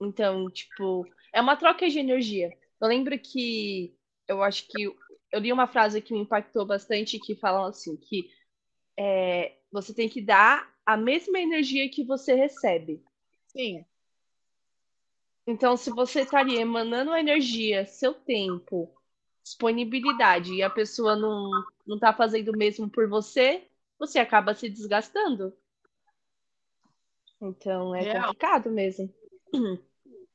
Então, 0.00 0.50
tipo, 0.50 1.06
é 1.36 1.40
uma 1.40 1.54
troca 1.54 1.86
de 1.86 1.98
energia. 1.98 2.50
Eu 2.80 2.88
lembro 2.88 3.18
que 3.18 3.94
eu 4.26 4.42
acho 4.42 4.66
que 4.68 4.84
eu 5.30 5.38
li 5.38 5.52
uma 5.52 5.66
frase 5.66 6.00
que 6.00 6.14
me 6.14 6.20
impactou 6.20 6.64
bastante 6.64 7.20
que 7.20 7.34
fala 7.34 7.68
assim 7.68 7.94
que 7.94 8.30
é, 8.96 9.54
você 9.70 9.92
tem 9.92 10.08
que 10.08 10.22
dar 10.22 10.74
a 10.86 10.96
mesma 10.96 11.38
energia 11.38 11.90
que 11.90 12.02
você 12.02 12.32
recebe. 12.32 13.04
Sim. 13.48 13.84
Então, 15.46 15.76
se 15.76 15.90
você 15.90 16.22
estaria 16.22 16.58
emanando 16.58 17.14
energia, 17.14 17.84
seu 17.84 18.14
tempo, 18.14 18.90
disponibilidade, 19.42 20.54
e 20.54 20.62
a 20.62 20.70
pessoa 20.70 21.14
não, 21.14 21.50
não 21.86 21.98
tá 21.98 22.14
fazendo 22.14 22.48
o 22.48 22.56
mesmo 22.56 22.88
por 22.88 23.06
você, 23.10 23.68
você 23.98 24.18
acaba 24.18 24.54
se 24.54 24.70
desgastando. 24.70 25.52
Então, 27.42 27.94
é 27.94 28.00
Real. 28.00 28.24
complicado 28.24 28.70
mesmo. 28.70 29.12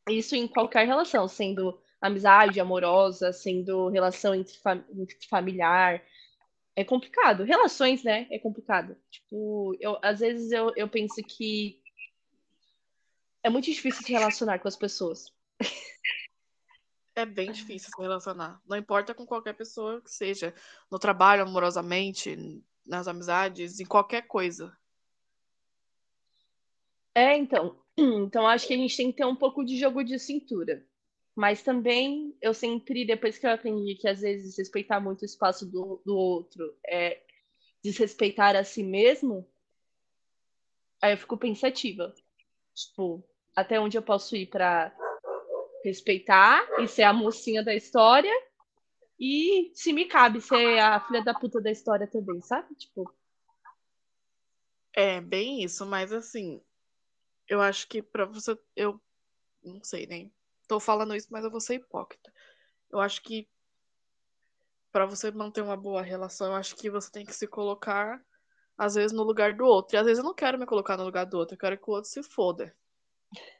Isso 0.09 0.35
em 0.35 0.47
qualquer 0.47 0.85
relação, 0.87 1.27
sendo 1.27 1.79
amizade 2.01 2.59
amorosa, 2.59 3.31
sendo 3.31 3.89
relação 3.89 4.33
entre, 4.33 4.57
familiar, 5.29 6.03
é 6.75 6.83
complicado. 6.83 7.43
Relações, 7.43 8.03
né? 8.03 8.27
É 8.31 8.39
complicado. 8.39 8.97
Tipo, 9.09 9.75
eu, 9.79 9.99
às 10.01 10.19
vezes 10.19 10.51
eu, 10.51 10.71
eu 10.75 10.87
penso 10.89 11.21
que 11.21 11.79
é 13.43 13.49
muito 13.49 13.65
difícil 13.65 14.03
se 14.03 14.11
relacionar 14.11 14.59
com 14.59 14.67
as 14.67 14.75
pessoas. 14.75 15.31
É 17.13 17.25
bem 17.25 17.51
difícil 17.51 17.91
se 17.93 18.01
relacionar. 18.01 18.61
Não 18.65 18.77
importa 18.77 19.13
com 19.13 19.25
qualquer 19.25 19.53
pessoa 19.53 20.01
que 20.01 20.09
seja. 20.09 20.55
No 20.89 20.97
trabalho, 20.97 21.43
amorosamente, 21.43 22.63
nas 22.87 23.05
amizades, 23.05 23.81
em 23.81 23.85
qualquer 23.85 24.21
coisa. 24.27 24.75
É, 27.13 27.35
então. 27.35 27.80
Então 27.97 28.47
acho 28.47 28.67
que 28.67 28.73
a 28.73 28.77
gente 28.77 28.95
tem 28.95 29.11
que 29.11 29.17
ter 29.17 29.25
um 29.25 29.35
pouco 29.35 29.63
de 29.63 29.77
jogo 29.77 30.03
de 30.03 30.17
cintura. 30.17 30.85
Mas 31.35 31.63
também 31.63 32.35
eu 32.41 32.53
sempre, 32.53 33.05
depois 33.05 33.37
que 33.37 33.45
eu 33.45 33.51
aprendi 33.51 33.95
que 33.95 34.07
às 34.07 34.21
vezes 34.21 34.57
respeitar 34.57 34.99
muito 34.99 35.21
o 35.21 35.25
espaço 35.25 35.65
do, 35.65 36.01
do 36.05 36.15
outro 36.15 36.75
é 36.85 37.21
desrespeitar 37.83 38.55
a 38.55 38.63
si 38.63 38.83
mesmo, 38.83 39.47
aí 41.01 41.13
eu 41.13 41.17
fico 41.17 41.37
pensativa. 41.37 42.13
Tipo, 42.75 43.23
até 43.55 43.79
onde 43.79 43.97
eu 43.97 44.01
posso 44.01 44.35
ir 44.35 44.47
para 44.47 44.95
respeitar 45.83 46.67
e 46.79 46.87
ser 46.87 47.03
a 47.03 47.13
mocinha 47.13 47.63
da 47.63 47.73
história 47.73 48.31
e 49.19 49.71
se 49.73 49.93
me 49.93 50.05
cabe 50.05 50.41
ser 50.41 50.79
a 50.79 50.99
filha 50.99 51.23
da 51.23 51.33
puta 51.33 51.61
da 51.61 51.71
história 51.71 52.07
também, 52.07 52.41
sabe? 52.41 52.73
Tipo. 52.75 53.13
É, 54.93 55.21
bem 55.21 55.63
isso, 55.63 55.85
mas 55.85 56.11
assim, 56.11 56.61
eu 57.47 57.61
acho 57.61 57.87
que 57.87 58.01
para 58.01 58.25
você, 58.25 58.57
eu 58.75 59.01
não 59.63 59.83
sei 59.83 60.07
nem. 60.07 60.33
Tô 60.67 60.79
falando 60.79 61.15
isso, 61.15 61.27
mas 61.31 61.43
eu 61.43 61.51
vou 61.51 61.59
ser 61.59 61.75
hipócrita. 61.75 62.31
Eu 62.89 62.99
acho 62.99 63.21
que 63.21 63.47
para 64.91 65.05
você 65.05 65.31
manter 65.31 65.61
uma 65.61 65.77
boa 65.77 66.01
relação, 66.01 66.47
eu 66.47 66.55
acho 66.55 66.75
que 66.75 66.89
você 66.89 67.09
tem 67.11 67.25
que 67.25 67.33
se 67.33 67.47
colocar, 67.47 68.21
às 68.77 68.95
vezes, 68.95 69.11
no 69.11 69.23
lugar 69.23 69.53
do 69.53 69.65
outro. 69.65 69.95
E 69.95 69.97
às 69.97 70.05
vezes 70.05 70.19
eu 70.19 70.25
não 70.25 70.33
quero 70.33 70.59
me 70.59 70.65
colocar 70.65 70.97
no 70.97 71.03
lugar 71.05 71.25
do 71.25 71.37
outro, 71.37 71.55
eu 71.55 71.59
quero 71.59 71.77
que 71.77 71.89
o 71.89 71.93
outro 71.93 72.09
se 72.09 72.21
foda. 72.23 72.75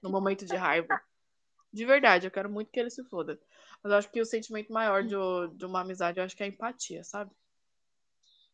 no 0.01 0.09
momento 0.09 0.45
de 0.45 0.55
raiva. 0.55 1.01
De 1.71 1.85
verdade, 1.85 2.27
eu 2.27 2.31
quero 2.31 2.49
muito 2.49 2.71
que 2.71 2.79
ele 2.79 2.89
se 2.89 3.03
foda. 3.05 3.39
Mas 3.81 3.91
eu 3.91 3.97
acho 3.97 4.11
que 4.11 4.21
o 4.21 4.25
sentimento 4.25 4.73
maior 4.73 5.03
de, 5.03 5.15
de 5.55 5.65
uma 5.65 5.81
amizade, 5.81 6.19
eu 6.19 6.25
acho 6.25 6.35
que 6.35 6.43
é 6.43 6.45
a 6.45 6.49
empatia, 6.49 7.03
sabe? 7.03 7.31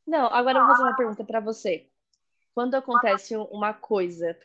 Não, 0.06 0.28
agora 0.28 0.60
eu 0.60 0.66
vou 0.66 0.76
fazer 0.76 0.84
uma 0.84 0.96
pergunta 0.96 1.24
pra 1.24 1.40
você. 1.40 1.90
Quando 2.54 2.76
acontece 2.76 3.36
uma 3.36 3.74
coisa 3.74 4.38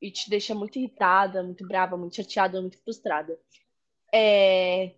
e 0.00 0.10
te 0.10 0.28
deixa 0.28 0.54
muito 0.54 0.78
irritada, 0.78 1.42
muito 1.42 1.66
brava, 1.66 1.96
muito 1.96 2.16
chateada, 2.16 2.60
muito 2.60 2.78
frustrada, 2.82 3.38
é, 4.12 4.94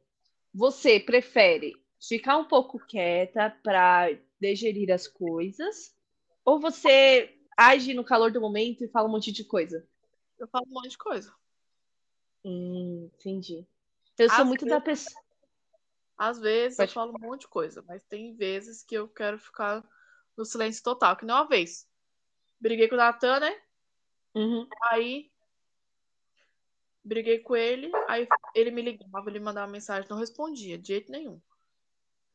você 0.52 1.00
prefere 1.00 1.74
ficar 2.00 2.36
um 2.36 2.44
pouco 2.44 2.78
quieta 2.78 3.50
pra 3.62 4.08
digerir 4.40 4.90
as 4.92 5.06
coisas 5.06 5.94
ou 6.44 6.60
você 6.60 7.34
age 7.56 7.94
no 7.94 8.04
calor 8.04 8.30
do 8.30 8.40
momento 8.40 8.84
e 8.84 8.88
fala 8.88 9.08
um 9.08 9.12
monte 9.12 9.32
de 9.32 9.44
coisa? 9.44 9.86
Eu 10.38 10.46
falo 10.48 10.66
um 10.68 10.74
monte 10.74 10.90
de 10.90 10.98
coisa. 10.98 11.34
Hum, 12.44 13.10
entendi. 13.14 13.66
Eu 14.18 14.28
sou 14.28 14.40
Às 14.42 14.48
muito 14.48 14.66
da 14.66 14.80
pessoa. 14.80 15.22
Às 16.18 16.38
vezes 16.38 16.76
Pode- 16.76 16.90
eu 16.90 16.94
falo 16.94 17.16
um 17.16 17.20
monte 17.20 17.42
de 17.42 17.48
coisa, 17.48 17.84
mas 17.86 18.02
tem 18.04 18.34
vezes 18.34 18.82
que 18.82 18.94
eu 18.94 19.08
quero 19.08 19.38
ficar 19.38 19.84
no 20.36 20.44
silêncio 20.44 20.82
total, 20.82 21.16
que 21.16 21.24
nem 21.24 21.34
uma 21.34 21.48
vez. 21.48 21.86
Briguei 22.60 22.88
com 22.88 22.94
o 22.94 22.98
Natan, 22.98 23.40
né? 23.40 23.60
Uhum. 24.36 24.68
Aí 24.90 25.30
briguei 27.02 27.38
com 27.38 27.56
ele, 27.56 27.90
aí 28.06 28.28
ele 28.54 28.70
me 28.70 28.82
ligava, 28.82 29.30
ele 29.30 29.40
mandava 29.40 29.72
mensagem, 29.72 30.10
não 30.10 30.18
respondia, 30.18 30.76
de 30.76 30.88
jeito 30.88 31.10
nenhum. 31.10 31.40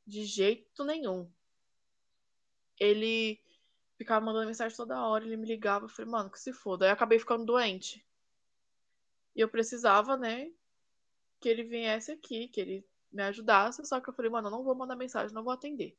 De 0.08 0.26
jeito 0.26 0.84
nenhum. 0.84 1.32
Ele 2.80 3.40
ficava 4.00 4.26
mandando 4.26 4.48
mensagem 4.48 4.76
toda 4.76 5.06
hora, 5.06 5.24
ele 5.24 5.38
me 5.38 5.46
ligava, 5.46 5.86
eu 5.86 5.90
falei, 5.90 6.10
mano, 6.10 6.32
que 6.32 6.40
se 6.40 6.52
foda. 6.52 6.86
Aí 6.86 6.90
eu 6.90 6.94
acabei 6.94 7.20
ficando 7.20 7.46
doente. 7.46 8.04
E 9.36 9.42
eu 9.42 9.48
precisava, 9.48 10.18
né, 10.18 10.52
que 11.40 11.48
ele 11.48 11.64
viesse 11.64 12.12
aqui, 12.12 12.48
que 12.48 12.60
ele 12.60 12.88
me 13.12 13.22
ajudasse, 13.22 13.86
só 13.86 14.02
que 14.02 14.10
eu 14.10 14.14
falei, 14.14 14.32
mano, 14.32 14.48
eu 14.48 14.52
não 14.52 14.64
vou 14.64 14.74
mandar 14.74 14.96
mensagem, 14.96 15.36
não 15.36 15.44
vou 15.44 15.54
atender. 15.54 15.96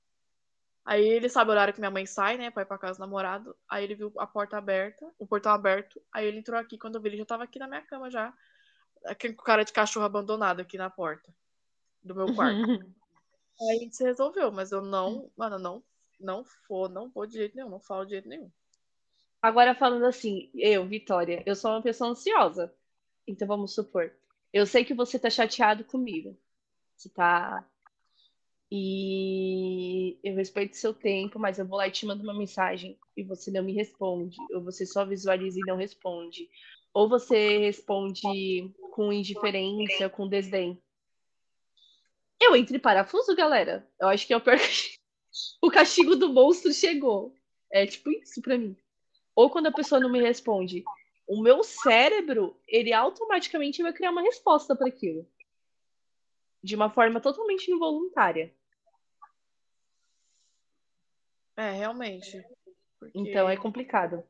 Aí 0.85 1.07
ele 1.07 1.29
sabe 1.29 1.51
o 1.51 1.53
horário 1.53 1.73
que 1.73 1.81
minha 1.81 1.91
mãe 1.91 2.05
sai, 2.07 2.37
né, 2.37 2.51
pra 2.51 2.63
ir 2.63 2.67
pra 2.67 2.79
casa 2.79 2.99
do 2.99 3.01
namorado. 3.01 3.57
Aí 3.69 3.85
ele 3.85 3.95
viu 3.95 4.13
a 4.19 4.27
porta 4.27 4.57
aberta, 4.57 5.09
o 5.19 5.27
portão 5.27 5.53
aberto. 5.53 6.01
Aí 6.13 6.27
ele 6.27 6.39
entrou 6.39 6.59
aqui, 6.59 6.77
quando 6.77 6.97
eu 6.97 7.01
vi, 7.01 7.11
ele 7.11 7.19
já 7.19 7.25
tava 7.25 7.45
aqui 7.45 7.59
na 7.59 7.69
minha 7.69 7.83
cama 7.83 8.11
já. 8.11 8.35
Aquele 9.05 9.35
cara 9.35 9.65
de 9.65 9.73
cachorro 9.73 10.07
abandonado 10.07 10.61
aqui 10.61 10.77
na 10.77 10.91
porta 10.91 11.33
do 12.03 12.15
meu 12.15 12.35
quarto. 12.35 12.57
Aí 13.61 13.77
a 13.77 13.79
gente 13.79 13.97
se 13.97 14.03
resolveu, 14.03 14.51
mas 14.51 14.73
eu 14.73 14.83
não, 14.83 15.31
mano, 15.37 15.59
não, 15.59 15.83
não 16.19 16.45
for, 16.45 16.89
não 16.89 17.09
vou 17.09 17.27
de 17.27 17.35
jeito 17.35 17.55
nenhum, 17.55 17.69
não 17.69 17.81
falo 17.81 18.05
de 18.05 18.13
jeito 18.13 18.29
nenhum. 18.29 18.51
Agora 19.41 19.75
falando 19.75 20.05
assim, 20.05 20.51
eu, 20.55 20.87
Vitória, 20.87 21.43
eu 21.47 21.55
sou 21.55 21.71
uma 21.71 21.83
pessoa 21.83 22.11
ansiosa. 22.11 22.75
Então 23.27 23.47
vamos 23.47 23.75
supor, 23.75 24.13
eu 24.53 24.67
sei 24.67 24.85
que 24.85 24.95
você 24.95 25.19
tá 25.19 25.31
chateado 25.31 25.85
comigo. 25.85 26.37
Você 26.97 27.09
tá. 27.09 27.65
E 28.75 30.17
eu 30.25 30.35
respeito 30.35 30.79
seu 30.79 30.95
tempo, 30.95 31.39
mas 31.39 31.59
eu 31.59 31.67
vou 31.67 31.77
lá 31.77 31.89
e 31.89 31.91
te 31.91 32.07
mando 32.07 32.23
uma 32.23 32.33
mensagem 32.33 32.99
e 33.15 33.23
você 33.23 33.51
não 33.51 33.63
me 33.63 33.75
responde. 33.75 34.39
Ou 34.51 34.63
você 34.63 34.87
só 34.87 35.05
visualiza 35.05 35.59
e 35.59 35.67
não 35.67 35.77
responde. 35.77 36.49
Ou 36.95 37.07
você 37.07 37.59
responde 37.59 38.73
com 38.95 39.13
indiferença, 39.13 40.09
com 40.09 40.27
desdém. 40.27 40.83
Eu 42.41 42.57
entro 42.57 42.75
em 42.75 42.81
parafuso, 42.81 43.37
galera. 43.37 43.87
Eu 44.01 44.09
acho 44.09 44.27
que 44.27 44.33
é 44.33 44.39
o 44.39 44.41
pior. 44.41 44.57
O 45.61 45.71
castigo 45.71 46.17
do 46.17 46.33
monstro 46.33 46.73
chegou. 46.73 47.35
É 47.71 47.87
tipo 47.87 48.11
isso 48.11 48.41
pra 48.41 48.57
mim. 48.57 48.75
Ou 49.37 49.51
quando 49.51 49.67
a 49.67 49.73
pessoa 49.73 50.01
não 50.01 50.11
me 50.11 50.21
responde, 50.23 50.83
o 51.27 51.43
meu 51.43 51.63
cérebro, 51.63 52.59
ele 52.67 52.93
automaticamente 52.95 53.83
vai 53.83 53.93
criar 53.93 54.13
uma 54.13 54.23
resposta 54.23 54.75
para 54.75 54.89
aquilo. 54.89 55.27
De 56.63 56.75
uma 56.75 56.89
forma 56.89 57.21
totalmente 57.21 57.71
involuntária. 57.71 58.55
É, 61.63 61.71
realmente. 61.71 62.45
Porque 62.99 63.17
Então 63.17 63.49
é 63.49 63.57
complicado. 63.57 64.25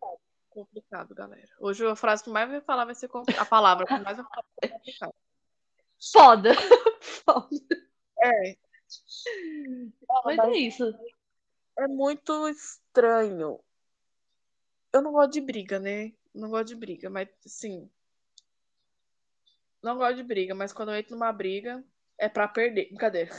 complicado, 0.51 1.15
galera. 1.15 1.49
Hoje 1.59 1.87
a 1.87 1.97
frase 1.97 2.23
que 2.23 2.29
mais 2.29 2.51
vai 2.51 2.61
falar 2.61 2.85
vai 2.85 2.95
ser 2.95 3.09
compli- 3.09 3.35
a 3.39 3.45
palavra 3.47 3.87
que 3.87 3.93
mais 3.99 4.19
vai 4.19 4.27
falar 4.27 4.45
vai 4.61 4.69
ser 4.69 4.75
complicado. 4.75 5.15
Foda! 6.13 6.51
Foda. 7.01 7.89
É. 8.23 8.57
Mas 10.27 10.39
é 10.41 10.51
isso. 10.59 10.95
É 11.79 11.89
muito 11.89 12.47
estranho. 12.49 13.59
Eu 14.93 15.01
não 15.01 15.13
gosto 15.13 15.33
de 15.33 15.41
briga, 15.41 15.79
né? 15.79 16.13
Não 16.35 16.51
gosto 16.51 16.69
de 16.69 16.75
briga, 16.75 17.09
mas 17.09 17.29
assim. 17.47 17.91
Não 19.83 19.97
gosto 19.97 20.17
de 20.17 20.23
briga, 20.23 20.55
mas 20.55 20.71
quando 20.73 20.91
eu 20.91 20.99
entro 20.99 21.13
numa 21.13 21.33
briga, 21.33 21.83
é 22.19 22.29
pra 22.29 22.47
perder. 22.47 22.89
Brincadeira. 22.89 23.31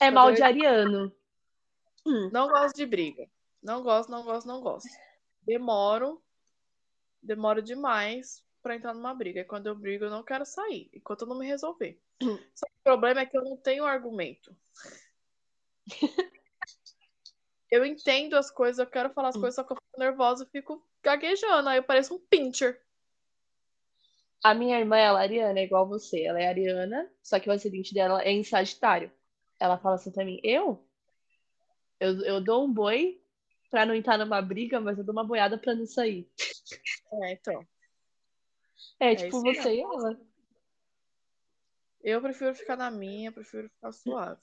É 0.00 0.10
mal 0.10 0.32
de 0.32 0.42
ariano. 0.42 1.15
Não 2.32 2.48
gosto 2.48 2.76
de 2.76 2.86
briga. 2.86 3.28
Não 3.62 3.82
gosto, 3.82 4.10
não 4.10 4.22
gosto, 4.22 4.46
não 4.46 4.60
gosto. 4.60 4.88
Demoro. 5.42 6.22
Demoro 7.22 7.60
demais 7.60 8.44
pra 8.62 8.76
entrar 8.76 8.94
numa 8.94 9.14
briga. 9.14 9.40
E 9.40 9.44
quando 9.44 9.66
eu 9.66 9.74
brigo, 9.74 10.04
eu 10.04 10.10
não 10.10 10.22
quero 10.22 10.44
sair. 10.44 10.88
Enquanto 10.94 11.22
eu 11.22 11.28
não 11.28 11.38
me 11.38 11.46
resolver. 11.46 12.00
Só 12.54 12.66
que 12.66 12.72
o 12.80 12.84
problema 12.84 13.20
é 13.20 13.26
que 13.26 13.36
eu 13.36 13.44
não 13.44 13.56
tenho 13.56 13.84
argumento. 13.84 14.56
Eu 17.68 17.84
entendo 17.84 18.36
as 18.36 18.48
coisas, 18.48 18.78
eu 18.78 18.86
quero 18.86 19.10
falar 19.10 19.30
as 19.30 19.36
coisas, 19.36 19.56
só 19.56 19.64
que 19.64 19.72
eu 19.72 19.76
fico 19.76 19.98
nervosa 19.98 20.44
e 20.44 20.50
fico 20.50 20.80
gaguejando. 21.02 21.68
Aí 21.68 21.78
eu 21.78 21.82
pareço 21.82 22.14
um 22.14 22.18
pincher. 22.18 22.80
A 24.42 24.54
minha 24.54 24.78
irmã, 24.78 24.96
ela 24.96 25.20
é 25.20 25.24
ariana, 25.24 25.58
é 25.58 25.64
igual 25.64 25.86
você. 25.86 26.22
Ela 26.22 26.40
é 26.40 26.46
ariana, 26.46 27.10
só 27.22 27.40
que 27.40 27.48
o 27.48 27.52
acidente 27.52 27.92
dela 27.92 28.22
é 28.22 28.30
em 28.30 28.44
Sagitário. 28.44 29.10
Ela 29.58 29.78
fala 29.78 29.96
assim 29.96 30.12
pra 30.12 30.24
mim, 30.24 30.38
eu? 30.44 30.85
Eu, 31.98 32.20
eu 32.22 32.40
dou 32.40 32.64
um 32.64 32.72
boi 32.72 33.20
pra 33.70 33.86
não 33.86 33.94
entrar 33.94 34.18
numa 34.18 34.40
briga, 34.42 34.80
mas 34.80 34.98
eu 34.98 35.04
dou 35.04 35.12
uma 35.12 35.24
boiada 35.24 35.58
pra 35.58 35.74
não 35.74 35.86
sair. 35.86 36.28
É, 37.12 37.32
então. 37.32 37.66
É, 39.00 39.12
É 39.12 39.16
tipo 39.16 39.40
você 39.40 39.74
e 39.74 39.80
ela. 39.80 40.20
Eu 42.02 42.20
prefiro 42.20 42.54
ficar 42.54 42.76
na 42.76 42.90
minha, 42.90 43.32
prefiro 43.32 43.68
ficar 43.68 43.92
suave. 43.92 44.40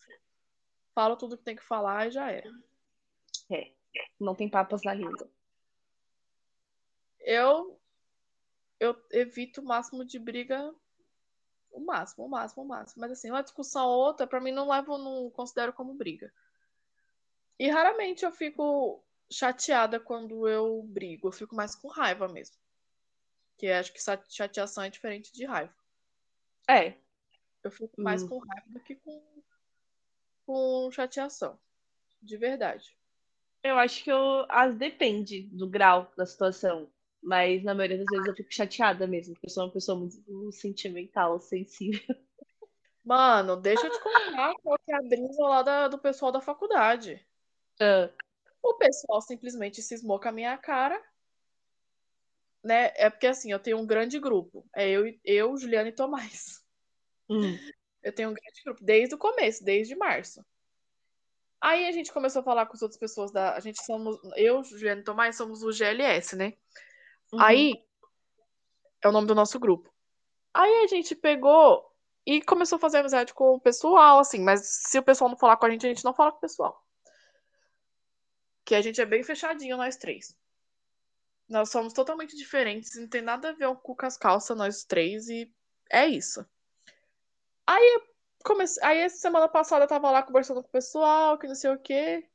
Falo 0.94 1.16
tudo 1.16 1.38
que 1.38 1.44
tem 1.44 1.56
que 1.56 1.63
falar 1.63 2.08
e 2.08 2.12
já 2.12 2.30
era. 2.30 2.52
É, 3.50 3.72
não 4.20 4.36
tem 4.36 4.50
papas 4.50 4.84
na 4.84 4.94
língua. 4.94 5.30
Eu 7.20 7.80
eu 8.80 9.02
evito 9.12 9.62
o 9.62 9.63
máximo 9.63 10.04
de 10.04 10.20
briga, 10.20 10.76
o 11.72 11.80
máximo, 11.80 12.26
o 12.26 12.30
máximo, 12.30 12.63
o 12.63 12.68
máximo. 12.68 13.00
Mas 13.02 13.13
assim, 13.13 13.30
uma 13.30 13.42
discussão 13.42 13.88
ou 13.88 14.06
outra, 14.08 14.28
pra 14.28 14.42
mim 14.42 14.52
não 14.52 14.70
levo, 14.70 14.98
não 14.98 15.30
considero 15.30 15.72
como 15.72 15.94
briga. 15.94 16.34
E 17.63 17.69
raramente 17.69 18.26
eu 18.26 18.32
fico 18.32 19.02
chateada 19.32 19.99
quando 19.99 20.47
eu 20.47 20.84
brigo, 20.84 21.28
eu 21.28 21.32
fico 21.32 21.56
mais 21.56 21.73
com 21.76 21.88
raiva 21.88 22.28
mesmo. 22.28 22.56
Que 23.58 23.67
acho 23.71 23.93
que 23.93 23.99
chateação 24.30 24.84
é 24.84 24.89
diferente 24.89 25.32
de 25.34 25.45
raiva. 25.45 25.73
É, 26.69 26.95
Eu 27.63 27.71
fico 27.71 28.02
mais 28.02 28.23
Hum. 28.23 28.28
com 28.30 28.39
raiva 28.39 28.65
do 28.69 28.80
que 28.82 28.95
com, 28.95 29.23
com 30.45 30.91
chateação. 30.91 31.58
De 32.21 32.38
verdade. 32.38 32.97
eu 33.63 33.78
acho 33.78 34.04
que 34.04 34.12
eu, 34.12 34.45
as, 34.49 34.76
depende 34.76 35.43
do 35.43 35.67
grau 35.69 36.12
da 36.17 36.26
situação. 36.26 36.91
Mas 37.21 37.63
na 37.63 37.73
maioria 37.73 37.97
das 37.99 38.10
vezes 38.10 38.28
eu 38.28 38.36
fico 38.36 38.54
chateada 38.54 39.08
mesmo, 39.08 39.34
porque 39.36 39.47
eu 39.47 39.52
sou 39.52 39.63
uma 39.65 39.71
pessoa 39.71 39.97
muito 39.97 40.52
sentimental, 40.52 41.39
sensível. 41.39 42.02
Mano, 43.06 43.56
deixa 43.58 43.88
eu 43.88 43.91
te 43.91 43.99
contar 44.02 44.54
qual 44.62 44.78
que 44.86 44.91
é 44.91 44.95
a 44.97 45.02
brisa 45.02 45.43
lá 45.43 45.62
da- 45.63 45.88
do 45.88 45.97
pessoal 45.99 46.32
da 46.34 46.41
faculdade. 46.41 47.26
Ah, 47.79 48.09
O 48.62 48.75
pessoal 48.75 49.21
simplesmente 49.21 49.81
cismou 49.81 50.19
com 50.19 50.29
a 50.29 50.31
minha 50.31 50.57
cara, 50.57 51.01
né? 52.63 52.91
É 52.95 53.09
porque 53.09 53.27
assim, 53.27 53.51
eu 53.51 53.59
tenho 53.59 53.77
um 53.77 53.86
grande 53.86 54.19
grupo. 54.19 54.65
É 54.75 54.89
eu, 54.89 55.03
eu 55.23 55.57
Juliana 55.57 55.89
e 55.89 55.95
Tomás. 55.95 56.63
hum, 57.29 57.57
Eu 58.01 58.13
tenho 58.13 58.29
um 58.29 58.33
grande 58.33 58.62
grupo 58.63 58.83
desde 58.83 59.15
o 59.15 59.17
começo, 59.17 59.63
desde 59.63 59.95
março. 59.95 60.43
Aí 61.62 61.88
a 61.88 61.91
gente 61.91 62.12
começou 62.12 62.41
a 62.41 62.43
falar 62.43 62.65
com 62.65 62.73
as 62.73 62.81
outras 62.81 62.99
pessoas 62.99 63.31
da. 63.31 63.55
A 63.55 63.59
gente 63.59 63.83
somos. 63.83 64.17
Eu, 64.36 64.63
Juliana 64.63 65.01
e 65.01 65.03
Tomás, 65.03 65.38
somos 65.38 65.63
o 65.63 65.71
GLS, 65.71 66.36
né? 66.36 66.53
uhum. 67.31 67.41
Aí 67.41 67.86
é 69.01 69.07
o 69.07 69.12
nome 69.12 69.27
do 69.27 69.36
nosso 69.36 69.59
grupo. 69.59 69.93
Aí 70.53 70.83
a 70.83 70.88
gente 70.88 71.15
pegou 71.15 71.89
e 72.25 72.41
começou 72.41 72.75
a 72.77 72.79
fazer 72.79 72.99
amizade 72.99 73.33
com 73.33 73.55
o 73.55 73.59
pessoal, 73.59 74.19
assim, 74.19 74.39
mas 74.39 74.62
se 74.65 74.99
o 74.99 75.03
pessoal 75.03 75.29
não 75.29 75.38
falar 75.38 75.57
com 75.57 75.65
a 75.65 75.69
gente, 75.69 75.86
a 75.86 75.89
gente 75.89 76.03
não 76.05 76.13
fala 76.13 76.31
com 76.31 76.38
o 76.38 76.41
pessoal. 76.41 76.83
Que 78.65 78.76
a 78.76 78.82
gente 78.82 79.02
é 79.02 79.06
bem 79.06 79.23
fechadinho, 79.23 79.78
nós 79.78 79.97
três. 79.97 80.36
Nós 81.47 81.69
somos 81.69 81.93
totalmente 81.93 82.36
diferentes, 82.36 82.95
não 82.95 83.08
tem 83.08 83.21
nada 83.21 83.49
a 83.49 83.54
ver 83.54 83.73
cu 83.76 83.95
com 83.95 84.06
as 84.06 84.17
calças, 84.17 84.58
nós 84.58 84.84
três, 84.84 85.28
e 85.28 85.52
é 85.89 86.06
isso. 86.06 86.45
Aí, 87.67 88.02
comece... 88.43 88.80
Aí 88.84 88.99
essa 88.99 89.17
semana 89.17 89.47
passada 89.47 89.84
eu 89.84 89.89
tava 89.89 90.10
lá 90.10 90.23
conversando 90.23 90.62
com 90.62 90.67
o 90.67 90.71
pessoal, 90.71 91.38
que 91.38 91.47
não 91.47 91.56
sei 91.56 91.71
o 91.71 91.80
quê. 91.80 92.28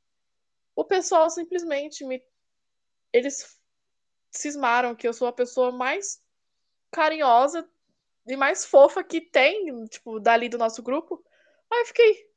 O 0.75 0.85
pessoal 0.85 1.29
simplesmente 1.29 2.05
me. 2.05 2.23
Eles 3.11 3.59
cismaram 4.31 4.95
que 4.95 5.07
eu 5.07 5.13
sou 5.13 5.27
a 5.27 5.33
pessoa 5.33 5.71
mais 5.71 6.23
carinhosa 6.91 7.67
e 8.27 8.35
mais 8.35 8.65
fofa 8.65 9.03
que 9.03 9.19
tem, 9.19 9.85
tipo, 9.87 10.19
dali 10.19 10.47
do 10.47 10.57
nosso 10.57 10.83
grupo. 10.83 11.23
Aí 11.71 11.81
eu 11.81 11.85
fiquei, 11.85 12.29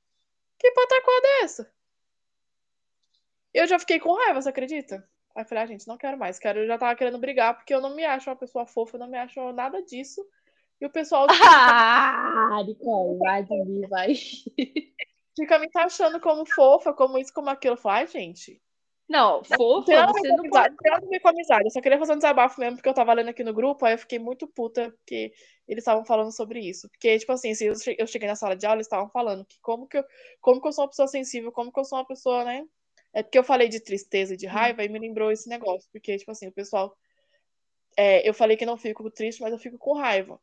que 0.59 0.71
pataquada 0.73 1.27
é 1.27 1.43
essa? 1.43 1.73
Eu 3.53 3.67
já 3.67 3.79
fiquei 3.79 3.99
com 4.01 4.15
raiva, 4.15 4.41
você 4.41 4.49
acredita? 4.49 5.07
Aí 5.35 5.43
eu 5.43 5.47
falei, 5.47 5.65
ah, 5.65 5.67
gente, 5.67 5.87
não 5.89 5.97
quero 5.97 6.19
mais. 6.19 6.39
Quero, 6.39 6.61
eu 6.61 6.67
já 6.67 6.79
tava 6.79 6.95
querendo 6.97 7.19
brigar, 7.19 7.55
porque 7.57 7.75
eu 7.75 7.81
não 7.81 7.95
me 7.95 8.05
acho 8.05 8.29
uma 8.31 8.37
pessoa 8.37 8.67
fofa, 8.67 8.97
eu 8.97 9.01
não 9.01 9.09
me 9.09 9.19
acho 9.19 9.53
nada 9.53 9.83
disso. 9.83 10.25
E 10.81 10.87
o 10.87 10.91
pessoal 10.91 11.27
Ah, 12.53 12.63
Nicole, 12.67 13.19
vai 13.19 13.47
vai. 13.89 14.15
fica 15.37 15.59
me 15.59 15.71
taxando 15.71 16.21
como 16.21 16.45
fofa, 16.47 16.93
como 16.93 17.19
isso, 17.19 17.33
como 17.33 17.51
aquilo. 17.51 17.75
Eu 17.75 17.79
falo, 17.79 17.97
ai, 17.97 18.07
gente. 18.07 18.61
Não, 19.09 19.43
Não 19.49 19.57
fofa, 19.59 19.93
a 20.01 20.07
você 20.07 20.29
não 20.29 20.49
pode. 20.49 20.71
não 20.71 20.77
tem 20.77 20.93
nada 20.93 21.07
a 21.07 21.09
ver 21.09 21.21
com 21.21 21.29
amizade. 21.29 21.65
Eu 21.65 21.71
só 21.71 21.81
queria 21.81 21.99
fazer 21.99 22.13
um 22.15 22.19
desabafo 22.19 22.61
mesmo, 22.61 22.77
porque 22.77 22.89
eu 22.89 22.95
tava 22.95 23.13
lendo 23.13 23.29
aqui 23.29 23.45
no 23.45 23.53
grupo, 23.53 23.85
aí 23.85 23.95
eu 23.95 23.99
fiquei 23.99 24.19
muito 24.19 24.47
puta, 24.47 24.91
porque 24.91 25.33
eles 25.69 25.83
estavam 25.83 26.05
falando 26.05 26.35
sobre 26.35 26.61
isso. 26.61 26.89
Porque, 26.89 27.19
tipo 27.19 27.31
assim, 27.33 27.53
eu 27.99 28.07
cheguei 28.07 28.29
na 28.29 28.37
sala 28.37 28.57
de 28.57 28.65
aula, 28.65 28.77
eles 28.77 28.87
estavam 28.87 29.11
falando 29.11 29.45
que 29.45 29.59
como 29.61 29.87
que 29.87 29.99
eu, 29.99 30.05
como 30.41 30.61
que 30.61 30.69
eu 30.69 30.73
sou 30.73 30.85
uma 30.85 30.91
pessoa 30.91 31.09
sensível, 31.09 31.53
como 31.53 31.71
que 31.73 31.79
eu 31.79 31.85
sou 31.85 31.99
uma 31.99 32.07
pessoa, 32.07 32.45
né? 32.45 32.65
É 33.13 33.23
porque 33.23 33.39
eu 33.39 33.45
falei 33.45 33.69
de 33.69 33.81
tristeza 33.81 34.35
e 34.35 34.37
de 34.37 34.47
raiva 34.47 34.85
e 34.85 34.89
me 34.89 34.99
lembrou 34.99 35.31
esse 35.31 35.49
negócio. 35.49 35.89
Porque, 35.93 36.17
tipo 36.17 36.31
assim, 36.31 36.49
o 36.49 36.53
pessoal. 36.53 36.97
é, 37.97 38.29
eu 38.29 38.35
falei 38.35 38.57
que 38.57 38.67
não 38.67 38.77
fico 38.77 39.11
triste, 39.11 39.41
mas 39.43 39.53
eu 39.53 39.59
fico 39.59 39.79
com 39.79 39.95
raiva. 39.95 40.41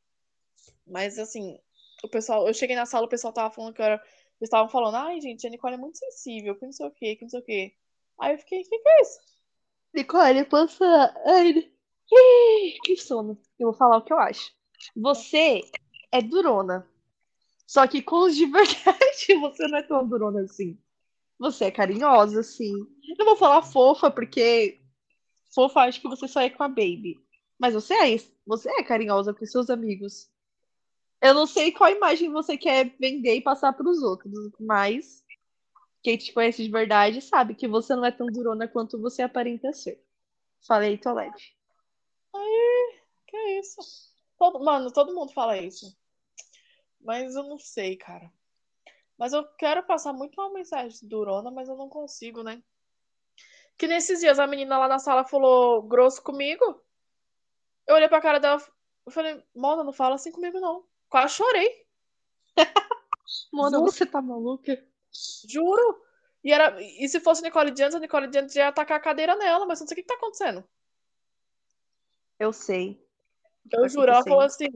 Mas, 0.86 1.18
assim, 1.20 1.60
o 2.04 2.10
pessoal. 2.10 2.48
Eu 2.48 2.54
cheguei 2.54 2.76
na 2.76 2.86
sala, 2.86 3.06
o 3.06 3.10
pessoal 3.10 3.34
tava 3.34 3.54
falando 3.54 3.74
que 3.74 3.82
eu 3.82 3.86
era. 3.86 3.96
Eles 3.96 4.48
estavam 4.48 4.70
falando, 4.70 4.96
ai, 4.96 5.20
gente, 5.20 5.46
a 5.46 5.50
Nicole 5.50 5.76
é 5.76 5.78
muito 5.78 5.98
sensível, 5.98 6.56
que 6.56 6.66
não 6.66 6.72
sei 6.72 6.88
o 6.88 6.92
quê, 6.92 7.16
que 7.16 7.24
não 7.24 7.30
sei 7.30 7.40
o 7.40 7.44
quê. 7.44 7.74
Aí 8.20 8.34
eu 8.34 8.40
fiquei, 8.40 8.62
o 8.62 8.64
que, 8.64 8.80
que 8.80 8.90
é 8.90 9.02
isso? 9.02 9.20
Nicole, 9.94 10.46
posso. 10.46 10.84
Ai, 10.84 11.70
que 12.84 12.98
sono. 12.98 13.38
Eu 13.58 13.68
vou 13.68 13.74
falar 13.74 13.98
o 13.98 14.04
que 14.04 14.14
eu 14.14 14.20
acho. 14.20 14.54
Você 14.96 15.62
é 16.12 16.22
durona. 16.22 16.88
Só 17.68 17.86
que 17.88 18.02
com 18.02 18.26
os 18.26 18.36
de 18.36 18.46
verdade, 18.46 19.36
você 19.42 19.68
não 19.68 19.78
é 19.78 19.84
tão 19.84 20.08
durona 20.08 20.42
assim. 20.42 20.78
Você 21.40 21.66
é 21.66 21.72
carinhosa, 21.72 22.44
sim. 22.44 22.74
Não 23.18 23.26
vou 23.26 23.38
falar 23.38 23.64
fofa, 23.64 24.12
porque 24.12 24.82
fofa 25.56 25.82
acho 25.82 26.02
que 26.02 26.10
você 26.10 26.28
só 26.28 26.42
é 26.42 26.50
com 26.50 26.64
a 26.64 26.68
Baby. 26.68 27.18
Mas 27.58 27.74
você 27.74 27.94
é, 27.94 28.18
você 28.46 28.70
é 28.70 28.84
carinhosa 28.84 29.34
com 29.34 29.46
seus 29.46 29.70
amigos. 29.70 30.30
Eu 31.22 31.34
não 31.34 31.46
sei 31.46 31.72
qual 31.72 31.90
imagem 31.90 32.32
você 32.32 32.58
quer 32.58 32.96
vender 33.00 33.36
e 33.36 33.42
passar 33.42 33.74
para 33.74 33.90
os 33.90 34.02
outros, 34.02 34.34
mas 34.60 35.24
quem 36.02 36.18
te 36.18 36.32
conhece 36.32 36.64
de 36.64 36.72
verdade 36.72 37.22
sabe 37.22 37.56
que 37.56 37.68
você 37.68 37.96
não 37.96 38.06
é 38.06 38.12
tão 38.12 38.28
durona 38.28 38.68
quanto 38.68 39.00
você 39.00 39.22
aparenta 39.22 39.74
ser. 39.74 40.02
Falei, 40.66 40.98
tô 40.98 41.14
leve. 41.14 41.36
Aí, 42.34 43.00
que 43.28 43.36
é 43.36 43.60
isso? 43.60 43.82
Todo, 44.38 44.64
mano, 44.64 44.92
todo 44.92 45.14
mundo 45.14 45.34
fala 45.34 45.58
isso. 45.58 45.98
Mas 47.02 47.36
eu 47.36 47.44
não 47.44 47.58
sei, 47.58 47.98
cara. 47.98 48.32
Mas 49.20 49.34
eu 49.34 49.46
quero 49.58 49.84
passar 49.84 50.14
muito 50.14 50.40
uma 50.40 50.54
mensagem 50.54 50.98
durona, 51.08 51.52
mas 51.52 51.68
eu 51.68 51.76
não 51.76 51.90
consigo, 51.90 52.42
né? 52.42 52.64
Que 53.78 53.86
nesses 53.86 54.22
dias 54.22 54.40
a 54.40 54.48
menina 54.48 54.78
lá 54.78 54.88
na 54.88 54.98
sala 54.98 55.26
falou 55.26 55.84
grosso 55.84 56.24
comigo. 56.24 56.82
Eu 57.86 57.96
olhei 57.96 58.08
pra 58.08 58.22
cara 58.22 58.40
dela 58.40 58.62
eu 59.06 59.12
falei, 59.12 59.44
Mona, 59.56 59.84
não 59.84 59.92
fala 59.92 60.16
assim 60.16 60.32
comigo, 60.32 60.60
não. 60.60 60.86
Quase 61.10 61.34
chorei, 61.34 61.86
Mona, 63.52 63.80
Juro. 63.80 63.92
você 63.92 64.06
tá 64.06 64.22
maluca? 64.22 64.86
juro. 65.48 66.04
E, 66.44 66.54
era, 66.54 66.80
e 66.80 67.10
se 67.10 67.20
fosse 67.20 67.42
Nicole 67.42 67.72
Diante, 67.72 67.96
a 67.96 68.00
Nicole 68.00 68.28
Diante 68.28 68.58
ia 68.58 68.72
tacar 68.72 68.98
a 68.98 69.02
cadeira 69.02 69.36
nela, 69.36 69.66
mas 69.66 69.80
eu 69.80 69.84
não 69.84 69.88
sei 69.88 69.96
o 69.96 69.98
que, 69.98 70.04
que 70.04 70.08
tá 70.08 70.14
acontecendo. 70.14 70.64
Eu 72.38 72.54
sei. 72.54 73.04
Eu 73.72 73.82
Tá 73.82 73.88
juro, 73.88 74.12
ela 74.12 74.24
falou 74.24 74.42
assim. 74.42 74.68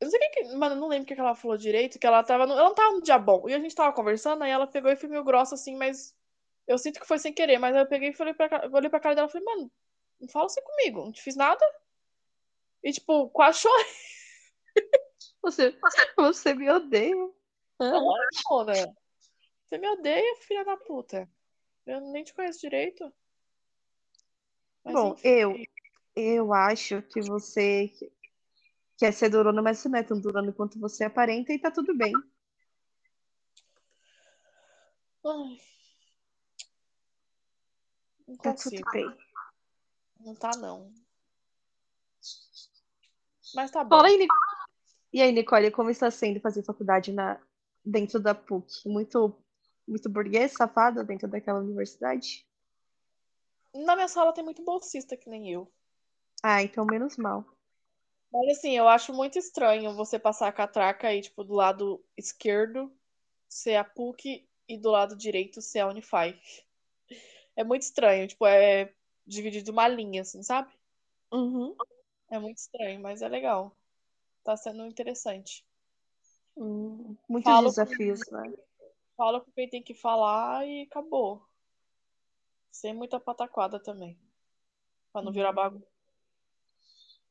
Eu 0.00 0.06
não 0.06 0.10
sei 0.10 0.18
o 0.18 0.22
que, 0.22 0.28
que. 0.30 0.41
Mano, 0.56 0.74
eu 0.74 0.80
não 0.80 0.88
lembro 0.88 1.04
o 1.04 1.06
que 1.06 1.20
ela 1.20 1.34
falou 1.34 1.56
direito, 1.56 1.98
que 1.98 2.06
ela 2.06 2.22
tava. 2.22 2.46
No, 2.46 2.52
ela 2.54 2.68
não 2.68 2.74
tava 2.74 2.92
no 2.92 3.02
dia 3.02 3.18
bom. 3.18 3.48
E 3.48 3.54
a 3.54 3.58
gente 3.58 3.74
tava 3.74 3.92
conversando, 3.92 4.42
aí 4.42 4.50
ela 4.50 4.66
pegou 4.66 4.90
e 4.90 4.96
foi 4.96 5.08
meio 5.08 5.24
grossa 5.24 5.54
assim, 5.54 5.76
mas. 5.76 6.14
Eu 6.66 6.78
sinto 6.78 7.00
que 7.00 7.06
foi 7.06 7.18
sem 7.18 7.32
querer, 7.32 7.58
mas 7.58 7.74
eu 7.74 7.86
peguei 7.86 8.10
e 8.10 8.14
falei 8.14 8.32
pra, 8.32 8.64
eu 8.64 8.72
olhei 8.72 8.88
pra 8.88 9.00
cara 9.00 9.16
dela 9.16 9.26
e 9.26 9.30
falei, 9.32 9.44
mano, 9.44 9.70
não 10.20 10.28
fala 10.28 10.46
assim 10.46 10.62
comigo, 10.62 11.00
não 11.04 11.12
te 11.12 11.20
fiz 11.20 11.34
nada. 11.34 11.64
E, 12.84 12.92
tipo, 12.92 13.28
quase 13.30 13.58
chorei, 13.58 13.86
Você, 15.42 15.76
você 16.16 16.54
me 16.54 16.70
odeia. 16.70 17.16
Ah, 17.80 18.00
Mona. 18.00 18.74
Você 19.66 19.78
me 19.78 19.88
odeia, 19.88 20.36
filha 20.36 20.64
da 20.64 20.76
puta. 20.76 21.28
Eu 21.84 22.00
nem 22.00 22.22
te 22.22 22.32
conheço 22.32 22.60
direito. 22.60 23.12
Mas 24.84 24.94
Bom, 24.94 25.12
enfim. 25.12 25.28
eu, 25.28 25.56
eu 26.14 26.52
acho 26.52 27.02
que 27.02 27.20
você 27.20 27.90
quer 28.96 29.12
ser 29.12 29.28
durona, 29.28 29.62
mas 29.62 29.78
você 29.78 29.88
não 29.88 29.98
é 29.98 30.02
tão 30.02 30.20
durona 30.20 30.52
quanto 30.52 30.78
você 30.78 31.04
aparenta 31.04 31.52
e 31.52 31.58
tá 31.58 31.70
tudo 31.70 31.94
bem. 31.96 32.12
Ai. 35.24 35.60
Não 38.26 38.36
Tá 38.36 38.54
tudo 38.54 38.80
bem. 38.92 39.16
Não 40.20 40.34
tá, 40.34 40.50
não. 40.56 40.92
Mas 43.54 43.70
tá 43.70 43.84
bom. 43.84 43.96
Fala 43.96 44.08
aí, 44.08 44.26
E 45.12 45.20
aí, 45.20 45.32
Nicole, 45.32 45.70
como 45.70 45.90
está 45.90 46.10
sendo 46.10 46.40
fazer 46.40 46.64
faculdade 46.64 47.12
na, 47.12 47.40
dentro 47.84 48.18
da 48.20 48.34
PUC? 48.34 48.88
Muito, 48.88 49.36
muito 49.86 50.08
burguês, 50.08 50.52
safado 50.52 51.04
dentro 51.04 51.28
daquela 51.28 51.60
universidade? 51.60 52.46
Na 53.74 53.94
minha 53.94 54.08
sala 54.08 54.32
tem 54.32 54.44
muito 54.44 54.64
bolsista 54.64 55.16
que 55.16 55.28
nem 55.28 55.50
eu. 55.50 55.70
Ah, 56.42 56.62
então 56.62 56.84
menos 56.84 57.16
mal. 57.16 57.44
Mas 58.32 58.58
assim, 58.58 58.76
eu 58.76 58.88
acho 58.88 59.12
muito 59.12 59.38
estranho 59.38 59.94
você 59.94 60.18
passar 60.18 60.48
a 60.48 60.52
catraca 60.52 61.08
aí, 61.08 61.20
tipo, 61.20 61.44
do 61.44 61.52
lado 61.52 62.02
esquerdo 62.16 62.90
ser 63.46 63.76
a 63.76 63.84
PUC 63.84 64.48
e 64.66 64.78
do 64.78 64.90
lado 64.90 65.14
direito 65.14 65.60
ser 65.60 65.80
a 65.80 65.88
Unify. 65.88 66.40
É 67.54 67.62
muito 67.62 67.82
estranho, 67.82 68.26
tipo, 68.26 68.46
é 68.46 68.94
dividido 69.26 69.70
uma 69.70 69.86
linha, 69.86 70.22
assim, 70.22 70.42
sabe? 70.42 70.72
Uhum. 71.30 71.76
É 72.30 72.38
muito 72.38 72.56
estranho, 72.56 72.98
mas 73.00 73.20
é 73.20 73.28
legal. 73.28 73.76
Tá 74.42 74.56
sendo 74.56 74.86
interessante. 74.86 75.64
Hum, 76.56 77.14
muitos 77.28 77.60
desafios, 77.64 78.20
né? 78.30 78.52
Fala 79.16 79.40
com 79.40 79.50
quem 79.52 79.68
tem 79.68 79.82
que 79.82 79.94
falar 79.94 80.66
e 80.66 80.82
acabou. 80.82 81.46
Sem 82.70 82.94
muita 82.94 83.20
pataquada 83.20 83.78
também. 83.78 84.18
Pra 85.12 85.20
não 85.20 85.30
virar 85.30 85.52
bagunça. 85.52 85.91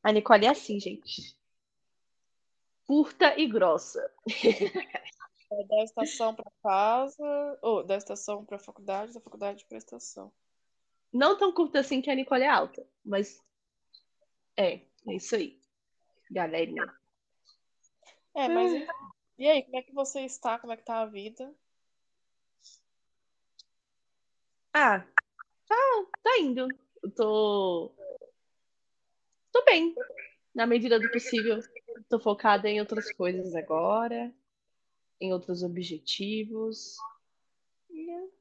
A 0.03 0.11
Nicole 0.11 0.45
é 0.45 0.49
assim, 0.49 0.79
gente. 0.79 1.37
Curta 2.85 3.39
e 3.39 3.47
grossa. 3.47 4.11
É 5.53 5.65
da 5.65 5.83
estação 5.83 6.33
pra 6.33 6.49
casa, 6.63 7.59
ou 7.61 7.83
da 7.83 7.97
estação 7.97 8.45
pra 8.45 8.57
faculdade, 8.57 9.13
da 9.13 9.19
faculdade 9.19 9.65
pra 9.65 9.77
estação. 9.77 10.31
Não 11.11 11.37
tão 11.37 11.51
curta 11.51 11.81
assim 11.81 12.01
que 12.01 12.09
a 12.09 12.15
Nicole 12.15 12.43
é 12.43 12.47
alta, 12.47 12.87
mas 13.03 13.43
é, 14.55 14.75
é 15.07 15.13
isso 15.13 15.35
aí. 15.35 15.59
Galerinha. 16.31 16.89
É, 18.33 18.47
mas 18.47 18.73
enfim. 18.73 18.87
E 19.37 19.49
aí, 19.49 19.63
como 19.63 19.77
é 19.77 19.81
que 19.81 19.93
você 19.93 20.21
está? 20.21 20.57
Como 20.57 20.71
é 20.71 20.77
que 20.77 20.85
tá 20.85 21.01
a 21.01 21.05
vida? 21.05 21.53
Ah, 24.73 24.99
tá, 25.67 26.05
tá 26.23 26.39
indo. 26.39 26.67
Eu 27.03 27.11
tô. 27.11 27.91
Tô 29.51 29.63
bem. 29.65 29.95
Na 30.53 30.65
medida 30.65 30.99
do 30.99 31.09
possível. 31.11 31.59
Tô 32.09 32.19
focada 32.19 32.69
em 32.69 32.79
outras 32.79 33.11
coisas 33.13 33.55
agora, 33.55 34.33
em 35.19 35.33
outros 35.33 35.63
objetivos. 35.63 36.97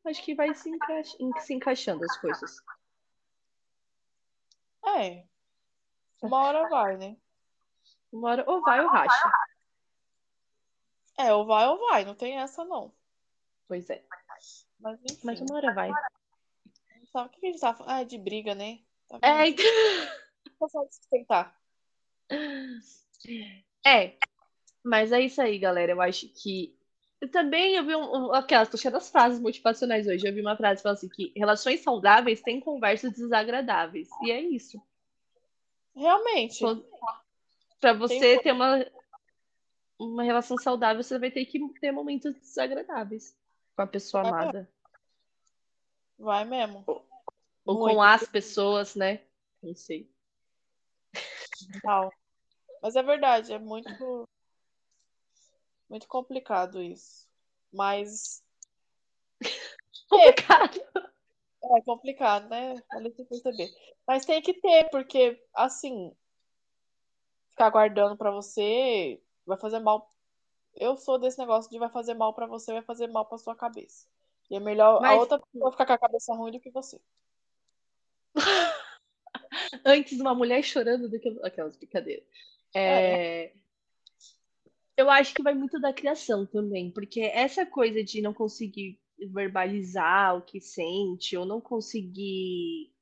Acho 0.04 0.24
que 0.24 0.34
vai 0.34 0.54
se, 0.54 0.70
se 1.40 1.54
encaixando 1.54 2.04
as 2.04 2.16
coisas. 2.18 2.56
É. 4.98 5.24
Uma 6.22 6.42
hora 6.44 6.68
vai, 6.68 6.96
né? 6.96 7.16
Uma 8.12 8.30
hora 8.30 8.44
ou 8.46 8.60
vai 8.60 8.80
ou 8.80 8.88
racha. 8.88 9.32
É, 11.18 11.32
ou 11.34 11.46
vai 11.46 11.66
ou 11.68 11.78
vai, 11.78 12.04
não 12.04 12.14
tem 12.14 12.38
essa 12.38 12.64
não. 12.64 12.92
Pois 13.68 13.88
é. 13.90 14.02
Mas 14.80 14.98
enfim. 15.04 15.20
Mas 15.22 15.40
uma 15.40 15.56
hora 15.56 15.74
vai. 15.74 15.90
Tá, 17.12 17.24
o 17.24 17.28
que 17.28 17.46
a 17.46 17.50
gente 17.50 17.60
tá 17.60 17.74
falando? 17.74 17.92
Ah, 17.92 18.00
é 18.00 18.04
de 18.04 18.18
briga, 18.18 18.54
né? 18.54 18.80
Tá 19.08 19.18
É, 19.22 19.44
vendo? 19.44 19.62
De 20.44 20.94
sustentar. 20.94 21.58
É, 23.84 24.16
mas 24.82 25.12
é 25.12 25.20
isso 25.20 25.40
aí, 25.40 25.58
galera. 25.58 25.92
Eu 25.92 26.00
acho 26.00 26.28
que. 26.28 26.76
Eu 27.20 27.30
também 27.30 27.76
eu 27.76 27.84
vi 27.84 27.94
um, 27.94 28.28
um- 28.28 28.32
aquelas, 28.32 28.68
tô 28.68 28.78
cheia 28.78 28.92
das 28.92 29.10
frases 29.10 29.40
motivacionais 29.40 30.06
hoje. 30.06 30.26
Eu 30.26 30.32
vi 30.32 30.40
uma 30.40 30.56
frase 30.56 30.78
que 30.78 30.82
fala 30.82 30.94
assim 30.94 31.08
que 31.08 31.32
relações 31.36 31.80
saudáveis 31.80 32.40
têm 32.40 32.60
conversas 32.60 33.12
desagradáveis. 33.12 34.08
E 34.22 34.30
é 34.30 34.40
isso. 34.40 34.82
Realmente. 35.94 36.64
Para 37.78 37.92
você 37.92 38.38
ter 38.38 38.52
uma, 38.52 38.86
uma 39.98 40.22
relação 40.22 40.56
saudável, 40.56 41.02
você 41.02 41.18
vai 41.18 41.30
ter 41.30 41.44
que 41.44 41.58
ter 41.80 41.92
momentos 41.92 42.34
desagradáveis 42.34 43.36
com 43.76 43.82
a 43.82 43.86
pessoa 43.86 44.22
Vai 44.22 44.32
amada. 44.32 44.70
Vai 46.18 46.44
mesmo. 46.44 46.84
Ou 46.86 47.74
Muito. 47.74 47.94
com 47.94 48.02
as 48.02 48.26
pessoas, 48.26 48.94
né? 48.94 49.20
Não 49.62 49.74
sei. 49.74 50.10
Mental. 51.72 52.10
Mas 52.82 52.96
é 52.96 53.02
verdade, 53.02 53.52
é 53.52 53.58
muito. 53.58 54.28
Muito 55.88 56.06
complicado 56.06 56.82
isso. 56.82 57.28
Mas. 57.72 58.42
Complicado. 60.08 60.80
É 61.62 61.80
complicado, 61.82 62.48
né? 62.48 62.74
Ali 62.90 63.10
você 63.10 63.24
perceber. 63.24 63.70
Mas 64.06 64.24
tem 64.24 64.40
que 64.42 64.54
ter, 64.54 64.88
porque, 64.90 65.40
assim, 65.54 66.12
ficar 67.50 67.70
guardando 67.70 68.16
pra 68.16 68.30
você 68.30 69.20
vai 69.46 69.56
fazer 69.58 69.78
mal. 69.78 70.12
Eu 70.74 70.96
sou 70.96 71.18
desse 71.18 71.38
negócio 71.38 71.70
de 71.70 71.78
vai 71.78 71.88
fazer 71.90 72.14
mal 72.14 72.32
pra 72.34 72.46
você, 72.46 72.72
vai 72.72 72.82
fazer 72.82 73.06
mal 73.08 73.24
pra 73.26 73.38
sua 73.38 73.54
cabeça. 73.54 74.06
E 74.50 74.56
é 74.56 74.60
melhor 74.60 74.96
a 74.98 75.00
Mas- 75.00 75.20
outra 75.20 75.38
pessoa 75.38 75.70
ficar 75.70 75.86
com 75.86 75.92
a 75.92 75.98
cabeça 75.98 76.34
ruim 76.34 76.52
do 76.52 76.60
que 76.60 76.70
você. 76.70 77.00
Antes 79.84 80.20
uma 80.20 80.34
mulher 80.34 80.62
chorando 80.62 81.08
do 81.08 81.18
que 81.18 81.28
aquelas 81.42 81.76
brincadeiras. 81.76 82.24
É, 82.74 83.52
Eu 84.96 85.10
acho 85.10 85.34
que 85.34 85.42
vai 85.42 85.54
muito 85.54 85.80
da 85.80 85.92
criação 85.92 86.46
também, 86.46 86.90
porque 86.90 87.20
essa 87.20 87.64
coisa 87.64 88.04
de 88.04 88.20
não 88.20 88.34
conseguir 88.34 89.00
verbalizar 89.32 90.36
o 90.36 90.42
que 90.42 90.60
sente, 90.60 91.36
ou 91.36 91.44
não 91.44 91.60
conseguir. 91.60 92.92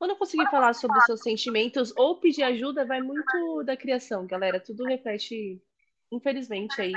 Ou 0.00 0.06
não 0.06 0.16
conseguir 0.16 0.48
falar 0.50 0.74
sobre 0.74 0.96
os 0.98 1.04
seus 1.04 1.20
sentimentos, 1.20 1.92
ou 1.96 2.20
pedir 2.20 2.42
ajuda, 2.44 2.84
vai 2.84 3.02
muito 3.02 3.64
da 3.64 3.76
criação, 3.76 4.26
galera. 4.26 4.60
Tudo 4.60 4.84
reflete, 4.84 5.60
infelizmente, 6.12 6.80
aí. 6.80 6.92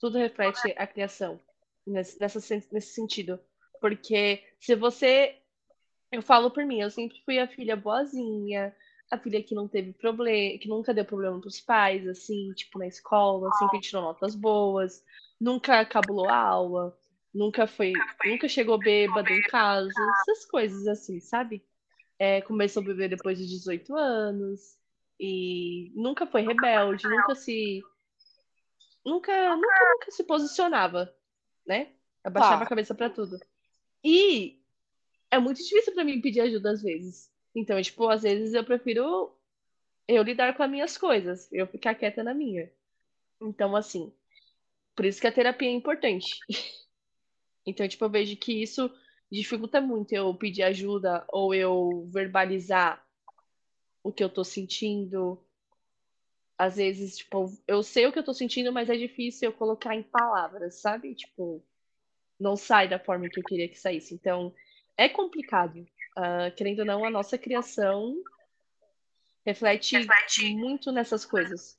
Tudo 0.00 0.18
reflete 0.18 0.74
a 0.76 0.86
criação 0.86 1.40
nesse, 1.86 2.18
nesse 2.18 2.94
sentido. 2.94 3.38
Porque 3.80 4.42
se 4.58 4.74
você. 4.74 5.40
Eu 6.14 6.22
falo 6.22 6.48
por 6.48 6.64
mim, 6.64 6.80
eu 6.80 6.90
sempre 6.90 7.20
fui 7.24 7.40
a 7.40 7.48
filha 7.48 7.74
boazinha, 7.74 8.72
a 9.10 9.18
filha 9.18 9.42
que 9.42 9.52
não 9.52 9.66
teve 9.66 9.92
problema, 9.92 10.56
que 10.60 10.68
nunca 10.68 10.94
deu 10.94 11.04
problema 11.04 11.40
pros 11.40 11.60
pais, 11.60 12.06
assim, 12.06 12.52
tipo, 12.52 12.78
na 12.78 12.86
escola, 12.86 13.52
sempre 13.54 13.80
tirou 13.80 14.00
notas 14.00 14.36
boas, 14.36 15.04
nunca 15.40 15.84
cabulou 15.84 16.28
a 16.28 16.36
aula, 16.36 16.96
nunca 17.34 17.66
foi, 17.66 17.94
nunca 18.24 18.48
chegou 18.48 18.78
bêbado 18.78 19.32
em 19.32 19.42
casa, 19.42 20.00
essas 20.20 20.44
coisas 20.44 20.86
assim, 20.86 21.18
sabe? 21.18 21.64
É, 22.16 22.40
começou 22.42 22.80
a 22.80 22.86
beber 22.86 23.08
depois 23.08 23.36
de 23.36 23.48
18 23.48 23.96
anos 23.96 24.78
e 25.18 25.90
nunca 25.96 26.28
foi 26.28 26.42
rebelde, 26.42 27.08
nunca 27.08 27.34
se 27.34 27.82
nunca, 29.04 29.56
nunca, 29.56 29.90
nunca 29.94 30.10
se 30.12 30.22
posicionava, 30.22 31.12
né? 31.66 31.88
Abaixava 32.22 32.60
Tá. 32.60 32.66
a 32.66 32.68
cabeça 32.68 32.94
pra 32.94 33.10
tudo. 33.10 33.36
E 34.04 34.63
é 35.34 35.38
muito 35.38 35.62
difícil 35.62 35.92
pra 35.92 36.04
mim 36.04 36.20
pedir 36.20 36.40
ajuda 36.40 36.70
às 36.70 36.82
vezes. 36.82 37.30
Então, 37.54 37.80
tipo, 37.82 38.08
às 38.08 38.22
vezes 38.22 38.54
eu 38.54 38.64
prefiro 38.64 39.32
eu 40.06 40.22
lidar 40.22 40.56
com 40.56 40.62
as 40.62 40.70
minhas 40.70 40.98
coisas, 40.98 41.50
eu 41.52 41.66
ficar 41.66 41.94
quieta 41.94 42.22
na 42.22 42.34
minha. 42.34 42.70
Então, 43.40 43.74
assim, 43.74 44.12
por 44.94 45.04
isso 45.04 45.20
que 45.20 45.26
a 45.26 45.32
terapia 45.32 45.68
é 45.68 45.72
importante. 45.72 46.38
Então, 47.66 47.88
tipo, 47.88 48.04
eu 48.04 48.10
vejo 48.10 48.36
que 48.36 48.62
isso 48.62 48.90
dificulta 49.32 49.80
muito 49.80 50.12
eu 50.12 50.34
pedir 50.34 50.62
ajuda 50.64 51.24
ou 51.32 51.54
eu 51.54 52.06
verbalizar 52.12 53.02
o 54.02 54.12
que 54.12 54.22
eu 54.22 54.28
tô 54.28 54.44
sentindo. 54.44 55.42
Às 56.58 56.76
vezes, 56.76 57.16
tipo, 57.16 57.50
eu 57.66 57.82
sei 57.82 58.06
o 58.06 58.12
que 58.12 58.18
eu 58.18 58.22
tô 58.22 58.34
sentindo, 58.34 58.70
mas 58.70 58.90
é 58.90 58.96
difícil 58.98 59.48
eu 59.48 59.56
colocar 59.56 59.96
em 59.96 60.02
palavras, 60.02 60.74
sabe? 60.82 61.14
Tipo, 61.14 61.64
não 62.38 62.54
sai 62.54 62.86
da 62.86 62.98
forma 62.98 63.30
que 63.30 63.40
eu 63.40 63.44
queria 63.44 63.66
que 63.66 63.80
saísse. 63.80 64.12
Então, 64.12 64.54
é 64.96 65.08
complicado. 65.08 65.86
Ah, 66.16 66.50
querendo 66.50 66.80
ou 66.80 66.84
não, 66.84 67.04
a 67.04 67.10
nossa 67.10 67.36
criação 67.36 68.14
reflete 69.44 69.96
muito 70.54 70.92
nessas 70.92 71.24
coisas. 71.24 71.78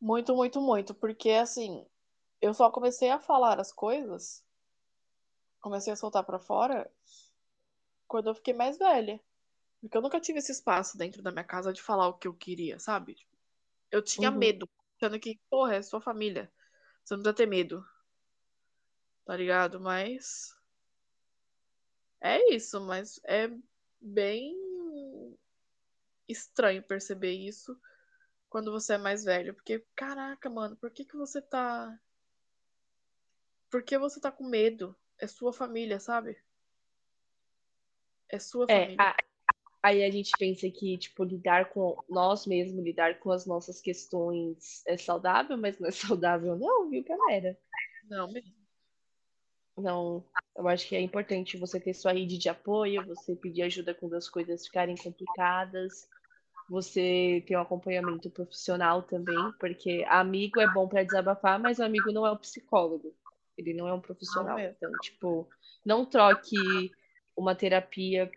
Muito, 0.00 0.34
muito, 0.34 0.60
muito. 0.60 0.94
Porque, 0.94 1.30
assim, 1.30 1.84
eu 2.40 2.52
só 2.52 2.70
comecei 2.70 3.10
a 3.10 3.18
falar 3.18 3.58
as 3.58 3.72
coisas, 3.72 4.44
comecei 5.60 5.92
a 5.92 5.96
soltar 5.96 6.24
pra 6.24 6.38
fora 6.38 6.90
quando 8.06 8.28
eu 8.28 8.34
fiquei 8.34 8.52
mais 8.52 8.76
velha. 8.78 9.18
Porque 9.80 9.96
eu 9.96 10.02
nunca 10.02 10.20
tive 10.20 10.38
esse 10.38 10.52
espaço 10.52 10.96
dentro 10.96 11.22
da 11.22 11.30
minha 11.30 11.44
casa 11.44 11.72
de 11.72 11.82
falar 11.82 12.08
o 12.08 12.14
que 12.14 12.28
eu 12.28 12.34
queria, 12.34 12.78
sabe? 12.78 13.16
Eu 13.90 14.02
tinha 14.02 14.30
Uhum. 14.30 14.38
medo, 14.38 14.68
achando 14.96 15.18
que, 15.18 15.38
porra, 15.50 15.76
é 15.76 15.82
sua 15.82 16.00
família. 16.00 16.50
Você 17.02 17.14
não 17.14 17.22
precisa 17.22 17.36
ter 17.36 17.46
medo. 17.46 17.84
Tá 19.24 19.36
ligado? 19.36 19.80
Mas. 19.80 20.54
É 22.24 22.52
isso, 22.54 22.80
mas 22.80 23.20
é 23.24 23.48
bem 24.00 24.56
estranho 26.28 26.82
perceber 26.82 27.32
isso 27.32 27.80
quando 28.50 28.72
você 28.72 28.94
é 28.94 28.98
mais 28.98 29.24
velho. 29.24 29.54
Porque, 29.54 29.86
caraca, 29.96 30.50
mano, 30.50 30.76
por 30.76 30.90
que 30.90 31.04
que 31.04 31.16
você 31.16 31.42
tá. 31.42 31.98
Por 33.70 33.82
que 33.84 33.98
você 33.98 34.18
tá 34.22 34.32
com 34.32 34.48
medo? 34.48 34.96
É 35.20 35.26
sua 35.26 35.52
família, 35.52 36.00
sabe? 36.00 36.42
É 38.28 38.38
sua 38.38 38.68
É, 38.68 38.74
família. 38.74 39.02
a- 39.02 39.16
aí 39.82 40.04
a 40.04 40.10
gente 40.10 40.36
pensa 40.38 40.70
que, 40.70 40.98
tipo, 40.98 41.24
lidar 41.24 41.70
com 41.72 42.02
nós 42.08 42.46
mesmos, 42.46 42.84
lidar 42.84 43.20
com 43.20 43.32
as 43.32 43.46
nossas 43.46 43.80
questões 43.80 44.82
é 44.86 44.96
saudável, 44.98 45.58
mas 45.58 45.78
não 45.80 45.88
é 45.88 45.92
saudável, 46.18 46.56
não, 46.58 46.90
viu, 46.90 47.04
galera? 47.04 47.58
Não, 48.08 48.30
mesmo. 48.32 48.63
Não, 49.76 50.24
eu 50.56 50.68
acho 50.68 50.86
que 50.88 50.94
é 50.96 51.00
importante 51.00 51.56
você 51.56 51.80
ter 51.80 51.94
sua 51.94 52.12
rede 52.12 52.38
de 52.38 52.48
apoio, 52.48 53.04
você 53.06 53.34
pedir 53.34 53.62
ajuda 53.62 53.94
quando 53.94 54.14
as 54.14 54.28
coisas 54.28 54.64
ficarem 54.66 54.96
complicadas, 54.96 56.08
você 56.68 57.42
ter 57.46 57.56
um 57.56 57.60
acompanhamento 57.60 58.30
profissional 58.30 59.02
também, 59.02 59.52
porque 59.58 60.04
amigo 60.08 60.60
é 60.60 60.66
bom 60.66 60.88
para 60.88 61.02
desabafar, 61.04 61.58
mas 61.60 61.78
o 61.78 61.84
amigo 61.84 62.12
não 62.12 62.26
é 62.26 62.32
um 62.32 62.36
psicólogo, 62.36 63.14
ele 63.58 63.74
não 63.74 63.88
é 63.88 63.92
um 63.92 64.00
profissional. 64.00 64.56
mesmo. 64.56 64.74
Então, 64.76 64.98
tipo, 64.98 65.48
não 65.84 66.06
troque 66.06 66.90
uma 67.36 67.54
terapia 67.54 68.30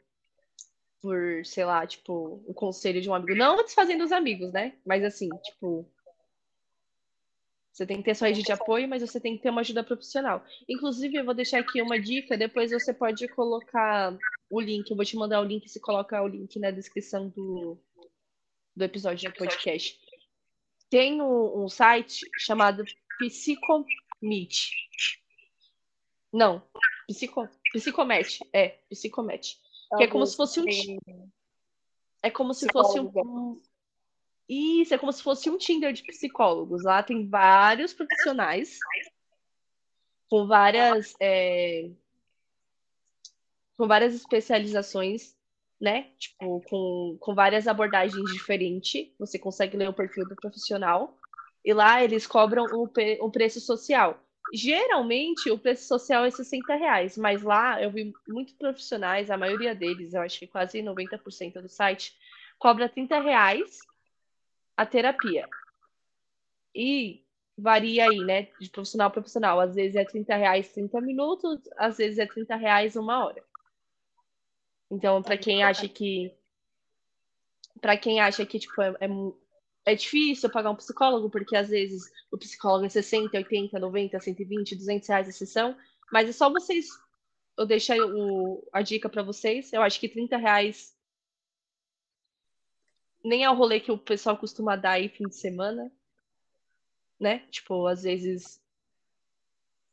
por, 1.02 1.45
sei 1.45 1.63
lá, 1.65 1.86
tipo, 1.86 2.43
o 2.47 2.54
conselho 2.54 3.02
de 3.02 3.10
um 3.10 3.13
amigo. 3.13 3.36
Não 3.36 3.58
desfazendo 3.63 4.04
os 4.04 4.12
amigos, 4.12 4.52
né? 4.52 4.73
Mas 4.86 5.04
assim, 5.04 5.30
tipo, 5.30 5.89
você 7.77 7.85
tem 7.85 7.97
que 7.97 8.03
ter 8.03 8.15
sua 8.15 8.29
rede 8.29 8.41
de 8.41 8.51
apoio, 8.51 8.87
mas 8.87 9.03
você 9.03 9.19
tem 9.19 9.37
que 9.37 9.43
ter 9.43 9.51
uma 9.51 9.61
ajuda 9.61 9.83
profissional. 9.83 10.43
Inclusive, 10.67 11.15
eu 11.15 11.23
vou 11.23 11.35
deixar 11.35 11.59
aqui 11.59 11.79
uma 11.79 11.99
dica, 11.99 12.35
depois 12.35 12.71
você 12.71 12.91
pode 12.91 13.27
colocar 13.27 14.17
o 14.49 14.59
link, 14.59 14.89
eu 14.89 14.95
vou 14.95 15.05
te 15.05 15.15
mandar 15.15 15.39
o 15.41 15.43
link, 15.43 15.69
você 15.69 15.79
coloca 15.79 16.19
o 16.19 16.27
link 16.27 16.57
na 16.57 16.71
descrição 16.71 17.29
do, 17.29 17.77
do 18.75 18.83
episódio 18.83 19.29
do 19.29 19.37
podcast. 19.37 19.95
Tem 20.89 21.21
um, 21.21 21.65
um 21.65 21.69
site 21.69 22.27
chamado 22.39 22.83
Psicomeet. 23.19 24.71
Não, 26.33 26.63
Psico, 27.07 27.47
Psicomet, 27.73 28.39
é, 28.51 28.69
Psicomet. 28.89 29.55
Que 29.97 30.03
é 30.03 30.07
como 30.07 30.25
se 30.25 30.35
fosse 30.35 30.59
um 30.59 30.65
É 32.23 32.31
como 32.31 32.55
se 32.55 32.67
fosse 32.71 32.99
um- 32.99 33.61
Isso, 34.49 34.93
é 34.93 34.97
como 34.97 35.12
se 35.12 35.21
fosse 35.21 35.49
um 35.49 35.57
Tinder 35.57 35.91
de 35.91 36.03
psicólogos. 36.03 36.83
Lá 36.83 37.03
tem 37.03 37.27
vários 37.27 37.93
profissionais 37.93 38.79
com 40.29 40.47
várias, 40.47 41.13
é, 41.19 41.89
com 43.77 43.88
várias 43.88 44.13
especializações, 44.13 45.36
né? 45.79 46.12
Tipo, 46.17 46.62
com, 46.69 47.17
com 47.19 47.36
várias 47.36 47.67
abordagens 47.67 48.31
diferentes. 48.31 49.12
Você 49.19 49.38
consegue 49.38 49.75
ler 49.75 49.89
o 49.89 49.93
perfil 49.93 50.27
do 50.27 50.36
profissional. 50.36 51.17
E 51.63 51.73
lá 51.73 52.01
eles 52.01 52.25
cobram 52.25 52.65
um, 52.65 52.89
um 53.25 53.29
preço 53.29 53.60
social. 53.60 54.17
Geralmente 54.53 55.51
o 55.51 55.60
preço 55.60 55.86
social 55.88 56.23
é 56.23 56.31
60 56.31 56.73
reais, 56.75 57.17
mas 57.17 57.43
lá 57.43 57.81
eu 57.83 57.91
vi 57.91 58.13
muitos 58.25 58.53
profissionais, 58.53 59.29
a 59.29 59.38
maioria 59.38 59.75
deles, 59.75 60.13
eu 60.13 60.21
acho 60.21 60.39
que 60.39 60.47
quase 60.47 60.81
90% 60.81 61.62
do 61.62 61.67
site, 61.67 62.15
cobra 62.58 62.87
30 62.87 63.19
reais 63.19 63.79
a 64.78 64.86
terapia. 64.86 65.50
E 66.73 67.25
varia 67.58 68.08
aí, 68.08 68.19
né? 68.19 68.44
De 68.62 68.69
profissional 68.69 69.08
a 69.08 69.12
profissional. 69.12 69.60
Às 69.60 69.73
vezes 69.73 69.96
é 69.96 70.06
30 70.06 70.36
reais 70.36 70.71
30 70.71 71.02
minutos, 71.02 71.60
às 71.75 71.98
vezes 71.98 72.19
é 72.19 72.28
30 72.28 72.56
reais 72.56 72.96
uma 72.96 73.25
hora. 73.25 73.44
Então, 74.92 75.21
para 75.23 75.38
quem 75.38 75.63
acha 75.63 75.88
que. 75.90 76.32
Para 77.82 77.98
quem 77.98 78.19
acha 78.19 78.46
que, 78.46 78.60
tipo, 78.60 78.82
é, 78.82 78.96
é, 79.02 79.08
é 79.86 79.96
difícil 79.96 80.50
pagar 80.50 80.71
um 80.71 80.75
psicólogo, 80.75 81.30
porque 81.30 81.56
às 81.56 81.69
vezes 81.69 82.12
o 82.32 82.38
psicólogo 82.38 82.86
é 82.86 82.90
60, 82.90 83.38
80, 83.38 83.80
90, 83.80 84.19
120, 84.19 84.75
200 84.75 85.08
reais 85.08 85.30
a 85.30 85.32
sessão, 85.32 85.78
mas 86.12 86.30
é 86.30 86.32
só 86.32 86.50
vocês. 86.52 86.88
Eu 87.58 87.65
deixei 87.65 88.00
o, 88.02 88.67
a 88.71 88.82
dica 88.82 89.10
para 89.10 89.23
vocês. 89.23 89.73
Eu 89.73 89.82
acho 89.82 90.00
que 90.00 90.10
30 90.10 90.38
reais 90.38 90.96
nem 93.28 93.44
é 93.44 93.50
o 93.50 93.56
rolê 93.56 93.80
que 93.80 93.92
o 93.92 93.98
pessoal 93.98 94.38
costuma 94.38 94.75
dar 94.75 94.92
aí 94.92 95.10
fim 95.10 95.28
de 95.28 95.36
semana, 95.36 95.92
né? 97.19 97.40
Tipo, 97.52 97.86
às 97.88 98.04
vezes 98.04 98.62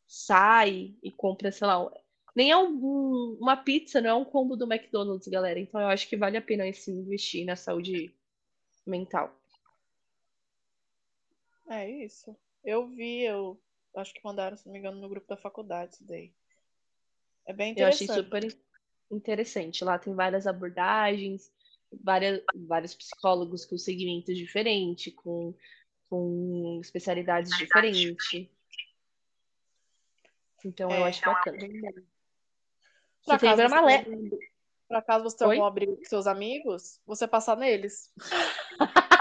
sai 0.06 0.94
e 1.02 1.10
compra, 1.10 1.50
sei 1.50 1.66
lá, 1.66 1.90
nem 2.36 2.50
é 2.50 2.56
um- 2.56 2.68
um- 2.84 3.38
uma 3.40 3.56
pizza, 3.56 4.00
não 4.00 4.10
é 4.10 4.14
um 4.14 4.24
combo 4.24 4.56
do 4.56 4.70
McDonald's, 4.72 5.28
galera. 5.28 5.58
Então 5.58 5.80
eu 5.80 5.88
acho 5.88 6.08
que 6.08 6.16
vale 6.16 6.36
a 6.36 6.42
pena 6.42 6.66
esse 6.66 6.90
investir 6.90 7.44
na 7.44 7.56
saúde 7.56 8.14
mental. 8.86 9.34
É 11.68 11.90
isso. 11.90 12.36
Eu 12.62 12.86
vi, 12.88 13.22
eu 13.22 13.58
acho 13.96 14.12
que 14.12 14.24
mandaram, 14.24 14.56
se 14.56 14.66
não 14.66 14.72
me 14.72 14.78
engano, 14.78 15.00
no 15.00 15.08
grupo 15.08 15.26
da 15.26 15.36
faculdade 15.36 15.94
isso 15.94 16.04
daí. 16.04 16.32
É 17.46 17.52
bem 17.52 17.74
Eu 17.76 17.86
achei 17.86 18.06
interessante. 18.06 18.28
super 18.28 18.58
interessante. 19.10 19.84
Lá 19.84 19.98
tem 19.98 20.14
várias 20.14 20.46
abordagens, 20.46 21.50
várias, 22.02 22.42
vários 22.54 22.94
psicólogos 22.94 23.64
com 23.64 23.76
segmentos 23.78 24.36
diferentes, 24.36 25.12
com, 25.14 25.54
com 26.08 26.78
especialidades 26.82 27.56
diferentes. 27.56 28.48
Então 30.64 30.90
eu 30.90 31.04
É, 31.04 31.08
acho 31.08 31.24
bacana. 31.24 31.58
Bom. 31.58 31.92
Você 33.22 33.38
Brahma 33.38 33.82
você 33.82 34.08
Le- 34.08 34.38
Por 34.88 34.96
acaso 34.96 35.24
você 35.24 35.38
tem 35.38 35.46
Oi? 35.48 35.54
alguma 35.56 35.70
briga 35.70 35.96
com 35.96 36.04
seus 36.04 36.26
amigos, 36.26 37.00
você 37.06 37.26
passar 37.26 37.56
neles. 37.56 38.12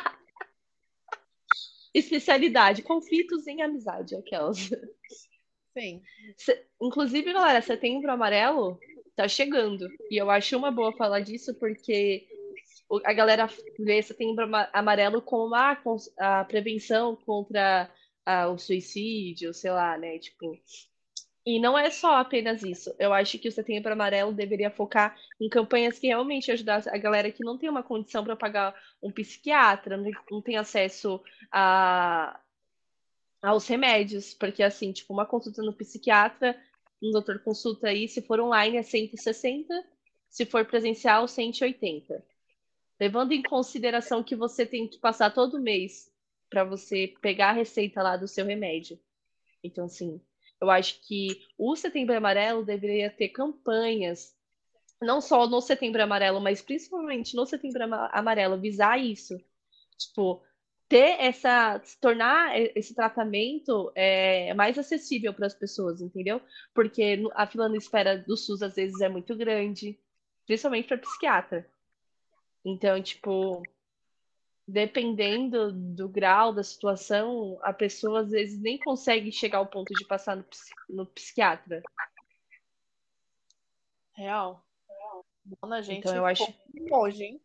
Especialidade, 1.93 2.82
conflitos 2.82 3.45
em 3.45 3.61
amizade, 3.61 4.15
aquelas. 4.15 4.57
Sim. 5.78 6.01
Cê- 6.38 6.65
Inclusive, 6.82 7.32
galera, 7.32 7.61
setembro 7.61 8.11
amarelo 8.11 8.80
tá 9.15 9.28
chegando. 9.28 9.88
E 10.09 10.17
eu 10.19 10.30
acho 10.30 10.57
uma 10.57 10.71
boa 10.71 10.91
falar 10.97 11.19
disso 11.19 11.53
porque 11.59 12.28
a 13.05 13.13
galera 13.13 13.47
vê 13.79 14.01
setembro 14.01 14.45
ama- 14.45 14.69
amarelo 14.73 15.21
como 15.21 15.53
a, 15.55 15.77
a 16.17 16.45
prevenção 16.45 17.15
contra 17.15 17.89
ah, 18.25 18.47
o 18.49 18.57
suicídio, 18.57 19.53
sei 19.53 19.71
lá, 19.71 19.97
né? 19.97 20.19
Tipo. 20.19 20.57
E 21.45 21.59
não 21.59 21.77
é 21.77 21.89
só 21.89 22.15
apenas 22.15 22.63
isso. 22.63 22.95
Eu 22.97 23.11
acho 23.13 23.37
que 23.37 23.49
o 23.49 23.51
Setembro 23.51 23.91
Amarelo 23.91 24.31
deveria 24.31 24.71
focar 24.71 25.17
em 25.41 25.49
campanhas 25.49 25.99
que 25.99 26.07
realmente 26.07 26.49
ajudassem 26.49 26.93
a 26.93 26.97
galera 26.97 27.29
que 27.31 27.43
não 27.43 27.57
tem 27.57 27.69
uma 27.69 27.83
condição 27.83 28.23
para 28.23 28.35
pagar 28.35 28.73
um 29.01 29.11
psiquiatra, 29.11 29.97
não 30.31 30.41
tem 30.41 30.55
acesso 30.55 31.21
a, 31.51 32.39
aos 33.41 33.67
remédios, 33.67 34.33
porque 34.33 34.63
assim, 34.63 34.93
tipo, 34.93 35.13
uma 35.13 35.25
consulta 35.25 35.61
no 35.61 35.73
psiquiatra, 35.73 36.57
um 37.01 37.11
doutor 37.11 37.39
consulta 37.39 37.89
aí, 37.89 38.07
se 38.07 38.21
for 38.21 38.39
online 38.39 38.77
é 38.77 38.83
160, 38.83 39.73
se 40.29 40.45
for 40.45 40.63
presencial 40.65 41.27
180. 41.27 42.23
Levando 43.03 43.33
em 43.33 43.43
consideração 43.43 44.23
que 44.23 44.33
você 44.33 44.65
tem 44.65 44.87
que 44.87 44.97
passar 44.97 45.29
todo 45.33 45.59
mês 45.61 46.09
para 46.49 46.63
você 46.63 47.13
pegar 47.21 47.49
a 47.49 47.53
receita 47.53 48.01
lá 48.01 48.15
do 48.15 48.29
seu 48.29 48.45
remédio. 48.45 48.97
Então, 49.63 49.85
assim, 49.85 50.21
eu 50.61 50.71
acho 50.71 51.01
que 51.07 51.45
o 51.57 51.75
Setembro 51.75 52.15
Amarelo 52.15 52.65
deveria 52.65 53.09
ter 53.11 53.29
campanhas, 53.29 54.33
não 55.01 55.21
só 55.21 55.47
no 55.47 55.61
Setembro 55.61 56.01
Amarelo, 56.03 56.41
mas 56.41 56.61
principalmente 56.61 57.35
no 57.35 57.45
Setembro 57.45 57.83
Ama- 57.83 58.09
Amarelo, 58.13 58.59
visar 58.61 58.99
isso. 58.99 59.37
Tipo, 59.97 60.43
ter 60.89 61.17
essa, 61.19 61.81
tornar 62.01 62.57
esse 62.75 62.95
tratamento 62.95 63.91
é, 63.95 64.53
mais 64.53 64.77
acessível 64.79 65.33
para 65.33 65.47
as 65.47 65.55
pessoas, 65.55 66.01
entendeu? 66.01 66.41
Porque 66.73 67.21
a 67.35 67.47
fila 67.47 67.69
de 67.69 67.77
espera 67.77 68.17
do 68.17 68.37
SUS 68.37 68.61
às 68.63 68.75
vezes 68.75 69.01
é 69.01 69.09
muito 69.09 69.35
grande, 69.35 69.99
principalmente 70.47 70.87
para 70.87 70.97
psiquiatra. 70.99 71.67
Então, 72.66 73.01
tipo, 73.01 73.68
dependendo 74.68 75.72
do 75.72 76.07
grau 76.07 76.53
da 76.53 76.64
situação, 76.64 77.59
a 77.61 77.74
pessoa 77.74 78.22
às 78.22 78.32
vezes 78.32 78.59
nem 78.59 78.78
consegue 78.78 79.32
chegar 79.32 79.57
ao 79.57 79.68
ponto 79.68 79.93
de 79.93 80.05
passar 80.05 80.36
no, 80.38 80.43
psi- 80.43 80.74
no 80.89 81.05
psiquiatra. 81.05 81.82
Real. 84.16 84.64
Mano, 85.61 85.74
a 85.76 85.82
gente 85.82 85.99
Então, 85.99 86.16
eu 86.16 86.26
acho. 86.26 86.45
foi 86.45 86.89
longe, 86.89 87.24
hein? 87.24 87.41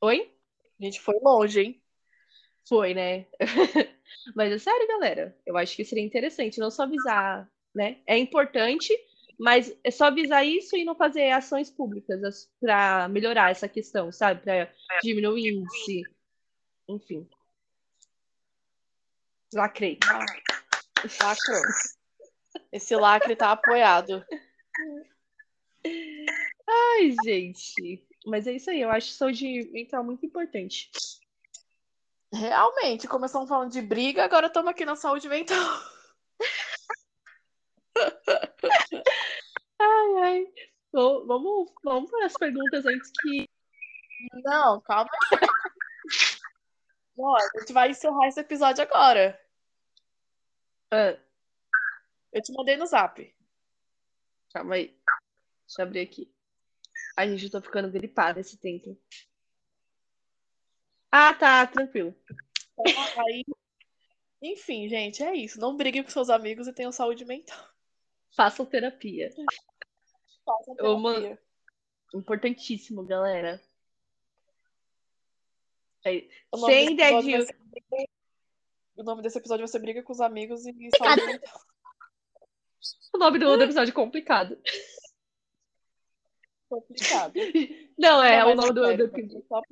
Oi? 0.00 0.32
A 0.80 0.84
gente 0.84 1.00
foi 1.00 1.18
longe, 1.20 1.60
hein? 1.60 1.82
Foi, 2.68 2.94
né? 2.94 3.26
Mas 4.34 4.52
é 4.52 4.58
sério, 4.58 4.88
galera. 4.88 5.36
Eu 5.46 5.56
acho 5.56 5.76
que 5.76 5.84
seria 5.84 6.04
interessante 6.04 6.58
não 6.58 6.70
só 6.70 6.82
avisar, 6.84 7.50
né? 7.74 8.00
É 8.06 8.16
importante, 8.18 8.92
mas 9.38 9.76
é 9.84 9.90
só 9.90 10.06
avisar 10.06 10.46
isso 10.46 10.76
e 10.76 10.84
não 10.84 10.94
fazer 10.94 11.30
ações 11.30 11.70
públicas 11.70 12.50
para 12.60 13.08
melhorar 13.08 13.50
essa 13.50 13.68
questão, 13.68 14.10
sabe? 14.10 14.40
Para 14.42 14.70
diminuir 15.02 15.52
o 15.52 15.60
índice. 15.60 16.02
Enfim. 16.88 17.28
Lacrei. 19.52 19.98
Lacrou. 21.22 21.62
Esse 22.72 22.96
lacre 22.96 23.36
tá 23.36 23.52
apoiado. 23.52 24.24
Ai, 26.68 27.14
gente. 27.24 28.06
Mas 28.26 28.46
é 28.46 28.52
isso 28.52 28.70
aí. 28.70 28.80
Eu 28.80 28.90
acho 28.90 29.12
saúde 29.12 29.70
mental 29.72 30.02
muito 30.02 30.24
importante. 30.24 30.90
Realmente, 32.32 33.06
começamos 33.06 33.48
falando 33.48 33.70
de 33.70 33.80
briga, 33.80 34.24
agora 34.24 34.48
estamos 34.48 34.70
aqui 34.70 34.84
na 34.84 34.96
saúde 34.96 35.28
mental. 35.28 35.56
Ai, 40.26 40.44
Vamos, 40.92 41.72
vamos 41.84 42.10
para 42.10 42.26
as 42.26 42.32
perguntas 42.32 42.84
antes 42.84 43.12
que. 43.20 43.48
Não, 44.42 44.80
calma. 44.80 45.10
Ó, 47.18 47.36
a 47.36 47.60
gente 47.60 47.72
vai 47.72 47.90
encerrar 47.90 48.26
esse 48.26 48.40
episódio 48.40 48.82
agora. 48.82 49.38
Ah, 50.90 51.16
Eu 52.32 52.42
te 52.42 52.52
mandei 52.52 52.76
no 52.76 52.86
zap. 52.86 53.34
calma 54.52 54.74
aí. 54.74 54.98
Deixa 55.66 55.82
eu 55.82 55.86
abrir 55.86 56.00
aqui. 56.00 56.32
Ai, 57.16 57.28
gente, 57.30 57.50
tô 57.50 57.60
ficando 57.60 57.90
gripada 57.90 58.40
esse 58.40 58.56
tempo. 58.58 58.98
Ah, 61.10 61.34
tá, 61.34 61.66
tranquilo. 61.66 62.14
Então, 62.78 63.24
aí... 63.26 63.44
Enfim, 64.42 64.88
gente, 64.88 65.22
é 65.22 65.34
isso. 65.34 65.60
Não 65.60 65.76
brigue 65.76 66.02
com 66.02 66.10
seus 66.10 66.30
amigos 66.30 66.66
e 66.66 66.72
tenham 66.72 66.92
saúde 66.92 67.24
mental. 67.24 67.68
Façam 68.34 68.66
terapia. 68.66 69.30
Mano, 70.46 71.14
terapia. 71.20 71.42
Importantíssimo, 72.14 73.02
galera. 73.04 73.60
É, 76.04 76.10
Sem 76.66 76.94
episódio 76.94 76.96
dedinho. 76.96 77.38
vai 77.38 77.46
ser 77.46 78.08
O 78.96 79.02
nome 79.02 79.22
desse 79.22 79.38
episódio 79.38 79.62
vai 79.64 79.68
ser 79.68 79.78
Briga 79.80 80.02
com 80.02 80.12
os 80.12 80.20
Amigos 80.20 80.64
e 80.66 80.72
Saúde. 80.96 81.40
O 83.12 83.18
nome 83.18 83.38
do 83.38 83.56
do 83.56 83.62
episódio 83.64 83.90
é 83.90 83.94
complicado. 83.94 84.56
Complicado. 86.68 87.32
Não, 87.98 88.22
é 88.22 88.40
Não, 88.40 88.52
o 88.52 88.54
nome 88.54 88.68
do, 88.72 88.96
do 88.96 89.04
episódio. 89.04 89.44
só- 89.48 89.62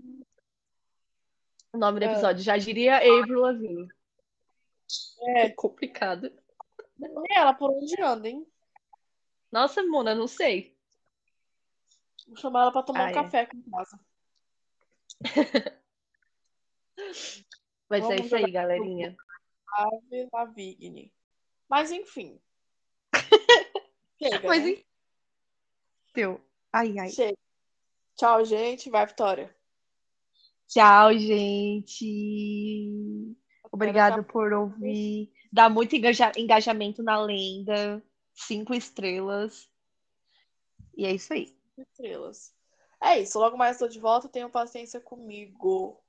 O 1.72 1.79
nome 1.79 2.01
do 2.01 2.07
É. 2.07 2.12
episódio. 2.12 2.43
Já 2.43 2.57
diria 2.57 2.97
Avril 2.97 3.41
Lavigne. 3.41 3.89
É, 5.29 5.47
É 5.47 5.51
complicado. 5.55 6.33
ela 7.31 7.53
por 7.55 7.70
onde 7.70 8.01
anda, 8.01 8.29
hein? 8.29 8.47
Nossa, 9.55 9.84
Mona, 9.84 10.16
não 10.16 10.26
sei. 10.26 10.76
Vou 12.26 12.36
chamar 12.36 12.62
ela 12.62 12.72
pra 12.72 12.82
tomar 12.82 13.02
Ah, 13.02 13.05
um 13.05 13.09
é. 13.11 13.12
café 13.14 13.40
aqui 13.42 13.57
em 13.57 13.62
casa. 13.70 14.00
Mas 17.88 18.02
é 18.05 18.09
Vamos 18.09 18.26
isso 18.26 18.34
aí, 18.34 18.50
galerinha. 18.50 19.16
Ave 19.76 20.28
Lavigne. 20.32 21.12
Mas 21.68 21.92
enfim. 21.92 22.40
Chega, 24.20 24.40
Mas 24.48 24.64
né? 24.64 24.70
enfim. 24.70 24.84
Deu. 26.14 26.40
Ai, 26.72 26.98
ai. 26.98 27.11
Chega. 27.11 27.38
Tchau, 28.16 28.44
gente. 28.44 28.90
Vai, 28.90 29.07
Vitória. 29.07 29.55
Tchau, 30.66 31.16
gente. 31.16 32.02
Obrigada 33.70 34.20
por 34.24 34.52
ouvir. 34.52 35.32
Dá 35.52 35.68
muito 35.68 35.94
engaja- 35.94 36.32
engajamento 36.36 37.05
na 37.05 37.20
lenda. 37.22 38.02
Cinco 38.35 38.74
estrelas. 38.74 39.70
E 40.97 41.07
é 41.07 41.12
isso 41.12 41.32
aí. 41.32 41.57
Estrelas. 41.78 42.55
É 43.03 43.20
isso. 43.20 43.39
Logo 43.39 43.57
mais 43.57 43.76
estou 43.76 43.89
de 43.89 43.99
volta. 43.99 44.28
Tenham 44.28 44.51
paciência 44.51 45.01
comigo. 45.01 46.03